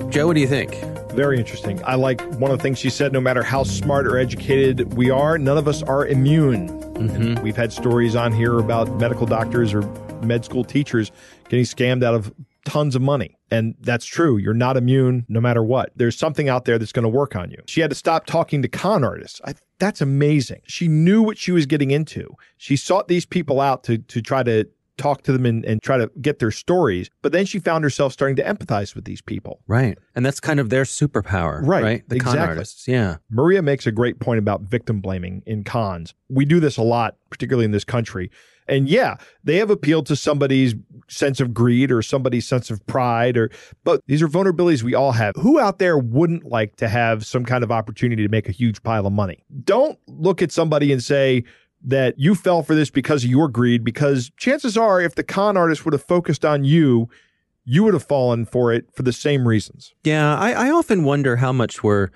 Joe, 0.09 0.27
what 0.29 0.35
do 0.35 0.41
you 0.41 0.47
think? 0.47 0.77
Very 1.13 1.39
interesting. 1.39 1.83
I 1.85 1.97
like 1.97 2.21
one 2.35 2.51
of 2.51 2.59
the 2.59 2.63
things 2.63 2.79
she 2.79 2.91
said 2.91 3.13
no 3.13 3.21
matter 3.21 3.43
how 3.43 3.65
smart 3.65 4.07
or 4.07 4.19
educated 4.19 4.95
we 4.95 5.11
are, 5.11 5.37
none 5.37 5.59
of 5.59 5.69
us 5.69 5.83
are 5.83 6.07
immune. 6.07 6.82
Mm-hmm. 7.09 7.43
We've 7.43 7.57
had 7.57 7.73
stories 7.73 8.17
on 8.17 8.33
here 8.33 8.59
about 8.59 8.89
medical 8.99 9.27
doctors 9.27 9.75
or 9.75 9.83
med 10.23 10.45
school 10.45 10.65
teachers 10.65 11.11
getting 11.49 11.65
scammed 11.65 12.05
out 12.05 12.15
of 12.15 12.33
tons 12.65 12.95
of 12.95 13.03
money. 13.03 13.37
And 13.51 13.75
that's 13.81 14.07
true. 14.07 14.37
You're 14.37 14.55
not 14.55 14.77
immune 14.77 15.27
no 15.29 15.41
matter 15.41 15.63
what. 15.63 15.93
There's 15.97 16.17
something 16.17 16.49
out 16.49 16.65
there 16.65 16.79
that's 16.79 16.93
going 16.93 17.03
to 17.03 17.09
work 17.09 17.37
on 17.37 17.51
you. 17.51 17.59
She 17.67 17.81
had 17.81 17.91
to 17.91 17.97
stop 17.97 18.27
talking 18.27 18.63
to 18.63 18.69
con 18.69 19.05
artists. 19.05 19.41
I, 19.45 19.55
that's 19.79 20.01
amazing. 20.01 20.63
She 20.67 20.89
knew 20.89 21.23
what 21.23 21.37
she 21.39 21.53
was 21.53 21.67
getting 21.67 21.91
into. 21.91 22.35
She 22.57 22.77
sought 22.77 23.09
these 23.09 23.27
people 23.27 23.61
out 23.61 23.85
to, 23.85 23.99
to 23.99 24.23
try 24.23 24.43
to 24.45 24.69
talk 25.03 25.23
to 25.23 25.33
them 25.33 25.45
and, 25.45 25.65
and 25.65 25.83
try 25.83 25.99
to 25.99 26.11
get 26.21 26.39
their 26.39 26.51
stories. 26.51 27.11
But 27.23 27.33
then 27.33 27.45
she 27.45 27.59
found 27.59 27.85
herself 27.85 28.13
starting 28.13 28.37
to 28.37 28.45
empathize 28.45 28.95
with 28.95 29.05
these 29.05 29.21
people. 29.21 29.61
Right. 29.67 29.99
And 30.15 30.25
that's 30.25 30.41
kind 30.41 30.61
of 30.61 30.71
their 30.71 30.85
superpower. 30.85 31.61
Right. 31.67 31.83
Right. 31.83 32.09
The 32.09 32.17
exactly. 32.17 32.39
con 32.39 32.49
artists. 32.49 32.89
Yeah. 32.89 33.17
Maria 33.31 33.63
makes 33.63 33.87
a 33.87 33.93
great 33.93 34.21
point 34.21 34.39
about 34.39 34.63
victim 34.63 35.01
blaming 35.01 35.43
in 35.47 35.65
cons. 35.65 36.15
We 36.29 36.45
do 36.45 36.61
this 36.61 36.77
a 36.77 36.83
lot, 36.83 37.17
particularly 37.31 37.65
in 37.65 37.73
this 37.73 37.85
country. 37.85 38.31
And 38.69 38.89
yeah, 38.89 39.17
they 39.43 39.57
have 39.57 39.71
appealed 39.71 40.07
to 40.07 40.17
somebody's 40.17 40.75
sense 41.09 41.41
of 41.41 41.53
greed 41.53 41.91
or 41.91 42.01
somebody's 42.01 42.47
sense 42.47 42.71
of 42.71 42.85
pride 42.87 43.37
or 43.37 43.51
but 43.85 44.01
these 44.07 44.23
are 44.23 44.29
vulnerabilities 44.29 44.83
we 44.83 44.95
all 44.95 45.13
have. 45.13 45.35
Who 45.37 45.59
out 45.59 45.79
there 45.79 45.99
wouldn't 45.99 46.45
like 46.45 46.77
to 46.77 46.89
have 46.89 47.27
some 47.27 47.45
kind 47.45 47.65
of 47.65 47.73
opportunity 47.73 48.23
to 48.23 48.29
make 48.29 48.49
a 48.49 48.53
huge 48.53 48.83
pile 48.83 49.07
of 49.07 49.13
money? 49.13 49.45
Don't 49.65 49.99
look 50.07 50.43
at 50.43 50.53
somebody 50.53 50.93
and 50.93 51.03
say, 51.03 51.45
that 51.85 52.19
you 52.19 52.35
fell 52.35 52.63
for 52.63 52.75
this 52.75 52.91
because 52.91 53.25
of 53.25 53.31
your 53.31 53.49
greed, 53.49 53.85
because 53.85 54.31
chances 54.37 54.77
are, 54.77 55.01
if 55.01 55.15
the 55.15 55.25
con 55.25 55.57
artist 55.57 55.85
would 55.85 55.93
have 55.93 56.05
focused 56.05 56.45
on 56.45 56.65
you, 56.65 57.09
you 57.65 57.85
would 57.85 57.95
have 57.95 58.05
fallen 58.05 58.45
for 58.45 58.73
it 58.73 58.87
for 58.93 59.03
the 59.03 59.13
same 59.13 59.47
reasons. 59.47 59.95
Yeah, 60.05 60.37
I, 60.37 60.53
I 60.53 60.71
often 60.71 61.05
wonder 61.05 61.37
how 61.37 61.53
much 61.53 61.83
we're 61.83 62.11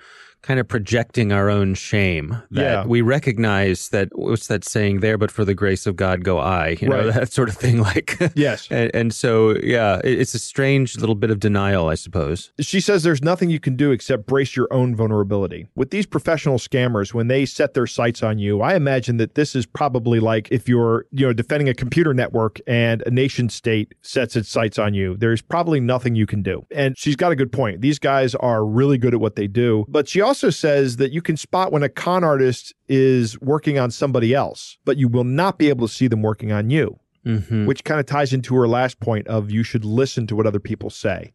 kind 0.47 0.61
of 0.61 0.67
projecting 0.67 1.33
our 1.33 1.49
own 1.49 1.73
shame 1.73 2.41
that 2.51 2.61
yeah. 2.61 2.85
we 2.85 3.01
recognize 3.01 3.89
that 3.89 4.07
what's 4.13 4.47
that 4.47 4.63
saying? 4.63 5.01
There 5.01 5.17
but 5.17 5.29
for 5.29 5.43
the 5.43 5.53
grace 5.53 5.85
of 5.85 5.97
god 5.97 6.23
go 6.23 6.37
i 6.37 6.77
you 6.79 6.87
know 6.87 7.03
right. 7.03 7.13
that 7.13 7.33
sort 7.33 7.49
of 7.49 7.57
thing 7.57 7.81
like. 7.89 8.17
Yes. 8.35 8.69
And, 8.77 8.91
and, 8.93 9.13
so 9.13 9.57
yeah 9.63 9.99
it's 10.03 10.35
a 10.35 10.39
strange 10.39 10.97
little 10.97 11.15
bit 11.15 11.31
of 11.31 11.39
denial 11.39 11.87
i 11.89 11.95
suppose. 11.95 12.51
She 12.59 12.79
says 12.79 13.03
there's 13.03 13.23
nothing 13.23 13.49
you 13.49 13.59
can 13.59 13.75
do 13.75 13.91
except 13.91 14.25
brace 14.27 14.55
your 14.55 14.71
own 14.71 14.95
vulnerability. 14.95 15.67
With 15.75 15.89
these 15.89 16.05
professional 16.05 16.59
scammers 16.59 17.13
when 17.13 17.27
they 17.27 17.45
set 17.45 17.73
their 17.73 17.87
sights 17.87 18.23
on 18.23 18.37
you 18.37 18.61
i 18.61 18.75
imagine 18.75 19.17
that 19.17 19.35
this 19.35 19.55
is 19.55 19.65
probably 19.65 20.19
like 20.19 20.47
if 20.51 20.69
you're 20.69 21.05
you 21.11 21.25
know 21.25 21.33
defending 21.33 21.67
a 21.67 21.73
computer 21.73 22.13
network 22.13 22.59
and 22.67 23.03
a 23.05 23.11
nation 23.11 23.49
state 23.49 23.95
sets 24.01 24.35
its 24.35 24.49
sights 24.49 24.77
on 24.77 24.93
you 24.93 25.17
there's 25.17 25.41
probably 25.41 25.79
nothing 25.79 26.15
you 26.15 26.25
can 26.25 26.41
do. 26.41 26.65
And 26.71 26.97
she's 26.97 27.15
got 27.15 27.31
a 27.31 27.35
good 27.35 27.51
point. 27.51 27.81
These 27.81 27.99
guys 27.99 28.35
are 28.35 28.63
really 28.65 28.97
good 28.97 29.13
at 29.13 29.19
what 29.19 29.35
they 29.35 29.47
do 29.47 29.85
but 29.89 30.07
she 30.07 30.21
also 30.21 30.36
says 30.49 30.97
that 30.97 31.11
you 31.11 31.21
can 31.21 31.37
spot 31.37 31.71
when 31.71 31.83
a 31.83 31.89
con 31.89 32.23
artist 32.23 32.73
is 32.87 33.39
working 33.41 33.79
on 33.79 33.91
somebody 33.91 34.33
else, 34.33 34.77
but 34.85 34.97
you 34.97 35.07
will 35.07 35.23
not 35.23 35.57
be 35.57 35.69
able 35.69 35.87
to 35.87 35.93
see 35.93 36.07
them 36.07 36.21
working 36.21 36.51
on 36.51 36.69
you, 36.69 36.99
mm-hmm. 37.25 37.65
which 37.65 37.83
kind 37.83 37.99
of 37.99 38.05
ties 38.05 38.33
into 38.33 38.55
her 38.55 38.67
last 38.67 38.99
point 38.99 39.27
of 39.27 39.51
you 39.51 39.63
should 39.63 39.85
listen 39.85 40.27
to 40.27 40.35
what 40.35 40.47
other 40.47 40.59
people 40.59 40.89
say. 40.89 41.33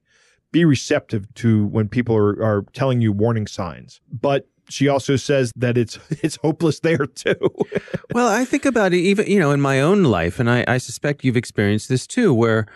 Be 0.52 0.64
receptive 0.64 1.32
to 1.34 1.66
when 1.66 1.88
people 1.88 2.16
are, 2.16 2.42
are 2.42 2.64
telling 2.72 3.00
you 3.00 3.12
warning 3.12 3.46
signs. 3.46 4.00
But 4.10 4.46
she 4.68 4.88
also 4.88 5.16
says 5.16 5.52
that 5.56 5.76
it's 5.76 5.98
it's 6.22 6.36
hopeless 6.36 6.80
there 6.80 7.06
too. 7.06 7.36
well, 8.12 8.28
I 8.28 8.44
think 8.44 8.64
about 8.64 8.92
it 8.92 8.98
even 8.98 9.26
you 9.26 9.38
know 9.38 9.50
in 9.52 9.60
my 9.60 9.80
own 9.80 10.04
life, 10.04 10.40
and 10.40 10.50
I, 10.50 10.64
I 10.66 10.78
suspect 10.78 11.24
you've 11.24 11.36
experienced 11.36 11.88
this 11.88 12.06
too, 12.06 12.32
where 12.34 12.66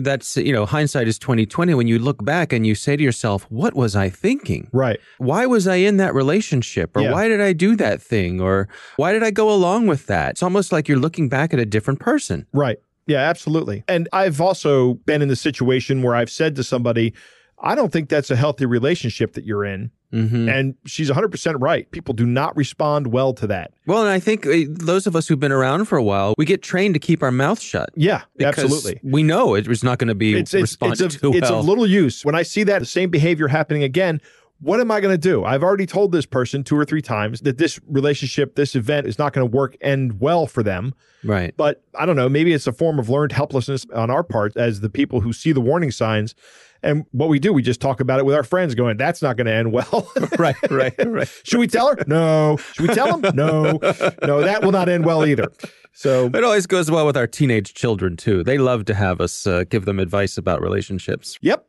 that's 0.00 0.36
you 0.36 0.52
know 0.52 0.66
hindsight 0.66 1.08
is 1.08 1.18
2020 1.18 1.74
when 1.74 1.86
you 1.86 1.98
look 1.98 2.24
back 2.24 2.52
and 2.52 2.66
you 2.66 2.74
say 2.74 2.96
to 2.96 3.02
yourself 3.02 3.46
what 3.50 3.74
was 3.74 3.96
i 3.96 4.08
thinking? 4.08 4.68
Right. 4.72 5.00
Why 5.18 5.46
was 5.46 5.66
i 5.66 5.76
in 5.76 5.96
that 5.96 6.14
relationship? 6.14 6.96
Or 6.96 7.02
yeah. 7.02 7.12
why 7.12 7.28
did 7.28 7.40
i 7.40 7.52
do 7.52 7.76
that 7.76 8.02
thing? 8.02 8.40
Or 8.40 8.68
why 8.96 9.12
did 9.12 9.22
i 9.22 9.30
go 9.30 9.52
along 9.52 9.86
with 9.86 10.06
that? 10.06 10.32
It's 10.32 10.42
almost 10.42 10.72
like 10.72 10.88
you're 10.88 10.98
looking 10.98 11.28
back 11.28 11.52
at 11.54 11.60
a 11.60 11.66
different 11.66 12.00
person. 12.00 12.46
Right. 12.52 12.78
Yeah 13.06 13.20
absolutely. 13.20 13.84
And 13.88 14.08
i've 14.12 14.40
also 14.40 14.94
been 14.94 15.22
in 15.22 15.28
the 15.28 15.36
situation 15.36 16.02
where 16.02 16.14
i've 16.14 16.30
said 16.30 16.56
to 16.56 16.64
somebody 16.64 17.14
i 17.62 17.74
don't 17.74 17.92
think 17.92 18.08
that's 18.08 18.30
a 18.30 18.36
healthy 18.36 18.66
relationship 18.66 19.32
that 19.34 19.44
you're 19.44 19.64
in 19.64 19.90
Mm-hmm. 20.12 20.48
And 20.48 20.74
she's 20.84 21.10
100% 21.10 21.56
right. 21.58 21.90
People 21.90 22.14
do 22.14 22.26
not 22.26 22.54
respond 22.56 23.08
well 23.08 23.32
to 23.34 23.46
that. 23.46 23.72
Well, 23.86 24.02
and 24.02 24.10
I 24.10 24.20
think 24.20 24.46
uh, 24.46 24.64
those 24.68 25.06
of 25.06 25.16
us 25.16 25.26
who've 25.26 25.40
been 25.40 25.52
around 25.52 25.86
for 25.86 25.96
a 25.96 26.02
while, 26.02 26.34
we 26.36 26.44
get 26.44 26.62
trained 26.62 26.94
to 26.94 27.00
keep 27.00 27.22
our 27.22 27.32
mouth 27.32 27.60
shut. 27.60 27.90
Yeah, 27.96 28.22
absolutely. 28.40 29.00
We 29.02 29.22
know 29.22 29.54
it's 29.54 29.82
not 29.82 29.98
going 29.98 30.08
to 30.08 30.14
be 30.14 30.38
it's, 30.38 30.52
it's, 30.54 30.62
responded 30.62 31.06
it's, 31.06 31.16
a, 31.16 31.20
to 31.20 31.32
it's 31.32 31.50
well. 31.50 31.60
of 31.60 31.66
little 31.66 31.86
use. 31.86 32.24
When 32.24 32.34
I 32.34 32.42
see 32.42 32.62
that 32.64 32.80
the 32.80 32.86
same 32.86 33.10
behavior 33.10 33.48
happening 33.48 33.82
again, 33.82 34.20
what 34.62 34.80
am 34.80 34.90
I 34.90 35.00
going 35.00 35.12
to 35.12 35.18
do? 35.18 35.44
I've 35.44 35.62
already 35.62 35.86
told 35.86 36.12
this 36.12 36.26
person 36.26 36.64
two 36.64 36.76
or 36.76 36.84
three 36.84 37.02
times 37.02 37.40
that 37.40 37.58
this 37.58 37.80
relationship, 37.86 38.54
this 38.54 38.74
event 38.74 39.06
is 39.06 39.18
not 39.18 39.32
going 39.32 39.48
to 39.48 39.56
work 39.56 39.76
end 39.80 40.20
well 40.20 40.46
for 40.46 40.62
them. 40.62 40.94
Right. 41.24 41.54
But 41.56 41.82
I 41.98 42.06
don't 42.06 42.16
know, 42.16 42.28
maybe 42.28 42.52
it's 42.52 42.66
a 42.66 42.72
form 42.72 42.98
of 42.98 43.08
learned 43.08 43.32
helplessness 43.32 43.86
on 43.94 44.10
our 44.10 44.22
part 44.22 44.56
as 44.56 44.80
the 44.80 44.88
people 44.88 45.20
who 45.20 45.32
see 45.32 45.52
the 45.52 45.60
warning 45.60 45.90
signs 45.90 46.34
and 46.82 47.06
what 47.12 47.28
we 47.28 47.38
do, 47.38 47.52
we 47.52 47.62
just 47.62 47.80
talk 47.80 48.00
about 48.00 48.18
it 48.18 48.26
with 48.26 48.34
our 48.34 48.42
friends, 48.42 48.74
going, 48.74 48.96
"That's 48.96 49.22
not 49.22 49.36
going 49.36 49.46
to 49.46 49.52
end 49.52 49.72
well." 49.72 50.10
right, 50.38 50.56
right, 50.70 50.94
right. 51.06 51.28
Should 51.44 51.60
we 51.60 51.68
tell 51.68 51.88
her? 51.88 51.96
No. 52.06 52.56
Should 52.72 52.88
we 52.88 52.94
tell 52.94 53.18
them? 53.18 53.36
No, 53.36 53.78
no. 54.22 54.42
That 54.42 54.60
will 54.62 54.72
not 54.72 54.88
end 54.88 55.04
well 55.04 55.24
either. 55.24 55.46
So 55.92 56.26
it 56.26 56.42
always 56.42 56.66
goes 56.66 56.90
well 56.90 57.06
with 57.06 57.16
our 57.16 57.26
teenage 57.26 57.74
children 57.74 58.16
too. 58.16 58.42
They 58.42 58.58
love 58.58 58.84
to 58.86 58.94
have 58.94 59.20
us 59.20 59.46
uh, 59.46 59.64
give 59.68 59.84
them 59.84 59.98
advice 59.98 60.36
about 60.36 60.60
relationships. 60.60 61.38
Yep. 61.42 61.66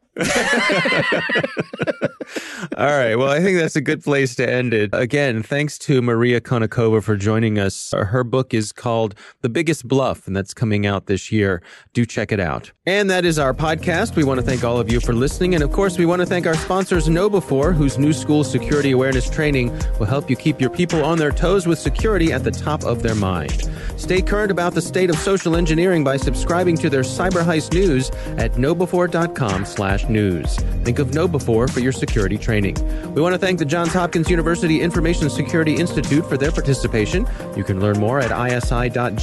All 2.77 2.87
right. 2.87 3.15
Well, 3.15 3.29
I 3.29 3.39
think 3.41 3.57
that's 3.57 3.75
a 3.75 3.81
good 3.81 4.03
place 4.03 4.35
to 4.35 4.49
end 4.49 4.73
it. 4.73 4.91
Again, 4.93 5.43
thanks 5.43 5.77
to 5.79 6.01
Maria 6.01 6.39
Konnikova 6.39 7.03
for 7.03 7.15
joining 7.17 7.59
us. 7.59 7.93
Her 7.95 8.23
book 8.23 8.53
is 8.53 8.71
called 8.71 9.15
The 9.41 9.49
Biggest 9.49 9.87
Bluff, 9.87 10.27
and 10.27 10.35
that's 10.35 10.53
coming 10.53 10.85
out 10.85 11.07
this 11.07 11.31
year. 11.31 11.61
Do 11.93 12.05
check 12.05 12.31
it 12.31 12.39
out. 12.39 12.71
And 12.85 13.09
that 13.09 13.25
is 13.25 13.39
our 13.39 13.53
podcast. 13.53 14.15
We 14.15 14.23
want 14.23 14.39
to 14.39 14.45
thank 14.45 14.63
all 14.63 14.79
of 14.79 14.91
you 14.91 14.99
for 14.99 15.13
listening. 15.13 15.55
And 15.55 15.63
of 15.63 15.71
course, 15.71 15.97
we 15.97 16.05
want 16.05 16.21
to 16.21 16.25
thank 16.25 16.45
our 16.45 16.55
sponsors, 16.55 17.07
KnowBe4, 17.07 17.73
whose 17.73 17.97
new 17.97 18.13
school 18.13 18.43
security 18.43 18.91
awareness 18.91 19.29
training 19.29 19.71
will 19.99 20.05
help 20.05 20.29
you 20.29 20.35
keep 20.35 20.61
your 20.61 20.69
people 20.69 21.03
on 21.03 21.17
their 21.17 21.31
toes 21.31 21.65
with 21.67 21.79
security 21.79 22.31
at 22.31 22.43
the 22.43 22.51
top 22.51 22.83
of 22.83 23.01
their 23.01 23.15
mind. 23.15 23.69
Stay 23.97 24.21
current 24.21 24.51
about 24.51 24.73
the 24.73 24.81
state 24.81 25.09
of 25.09 25.17
social 25.17 25.55
engineering 25.55 26.03
by 26.03 26.17
subscribing 26.17 26.75
to 26.77 26.89
their 26.89 27.03
Cyber 27.03 27.43
Heist 27.43 27.73
news 27.73 28.09
at 28.37 28.53
knowbe4.com 28.53 29.65
slash 29.65 30.02
news. 30.09 30.55
Think 30.83 30.99
of 30.99 31.09
KnowBe4 31.11 31.69
for 31.69 31.79
your 31.79 31.91
security 31.91 32.37
training. 32.37 32.75
We 33.13 33.21
want 33.21 33.33
to 33.33 33.39
thank 33.39 33.59
the 33.59 33.65
Johns 33.65 33.93
Hopkins 33.93 34.29
University 34.29 34.81
Information 34.81 35.29
Security 35.29 35.75
Institute 35.75 36.25
for 36.25 36.37
their 36.37 36.51
participation. 36.51 37.27
You 37.55 37.63
can 37.63 37.79
learn 37.79 37.99
more 37.99 38.19
at 38.19 38.31
isi.jhu.edu. 38.31 39.19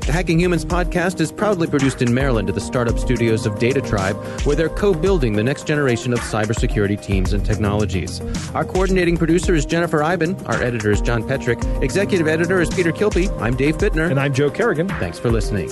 The 0.00 0.12
Hacking 0.12 0.40
Humans 0.40 0.64
podcast 0.64 1.20
is 1.20 1.32
proudly 1.32 1.66
produced 1.66 2.02
in 2.02 2.12
Maryland 2.12 2.48
at 2.48 2.54
the 2.54 2.60
startup 2.60 2.98
studios 2.98 3.46
of 3.46 3.54
DataTribe, 3.54 4.44
where 4.46 4.56
they're 4.56 4.68
co-building 4.68 5.34
the 5.34 5.42
next 5.42 5.66
generation 5.66 6.12
of 6.12 6.20
cybersecurity 6.20 7.02
teams 7.02 7.32
and 7.32 7.44
technologies. 7.44 8.20
Our 8.54 8.64
coordinating 8.64 9.16
producer 9.16 9.54
is 9.54 9.64
Jennifer 9.64 10.02
Eiben. 10.02 10.36
Our 10.46 10.62
editor 10.62 10.90
is 10.90 11.00
John 11.00 11.26
Petrick. 11.26 11.58
Executive 11.82 12.28
editor 12.28 12.60
is 12.60 12.68
Peter 12.68 12.92
Kilpe. 12.92 13.30
I'm 13.40 13.56
Dave 13.56 13.78
Bittner. 13.78 14.10
And 14.10 14.20
I'm 14.20 14.34
Joe 14.34 14.50
Carrigan. 14.50 14.88
Thanks 14.88 15.18
for 15.18 15.30
listening. 15.30 15.70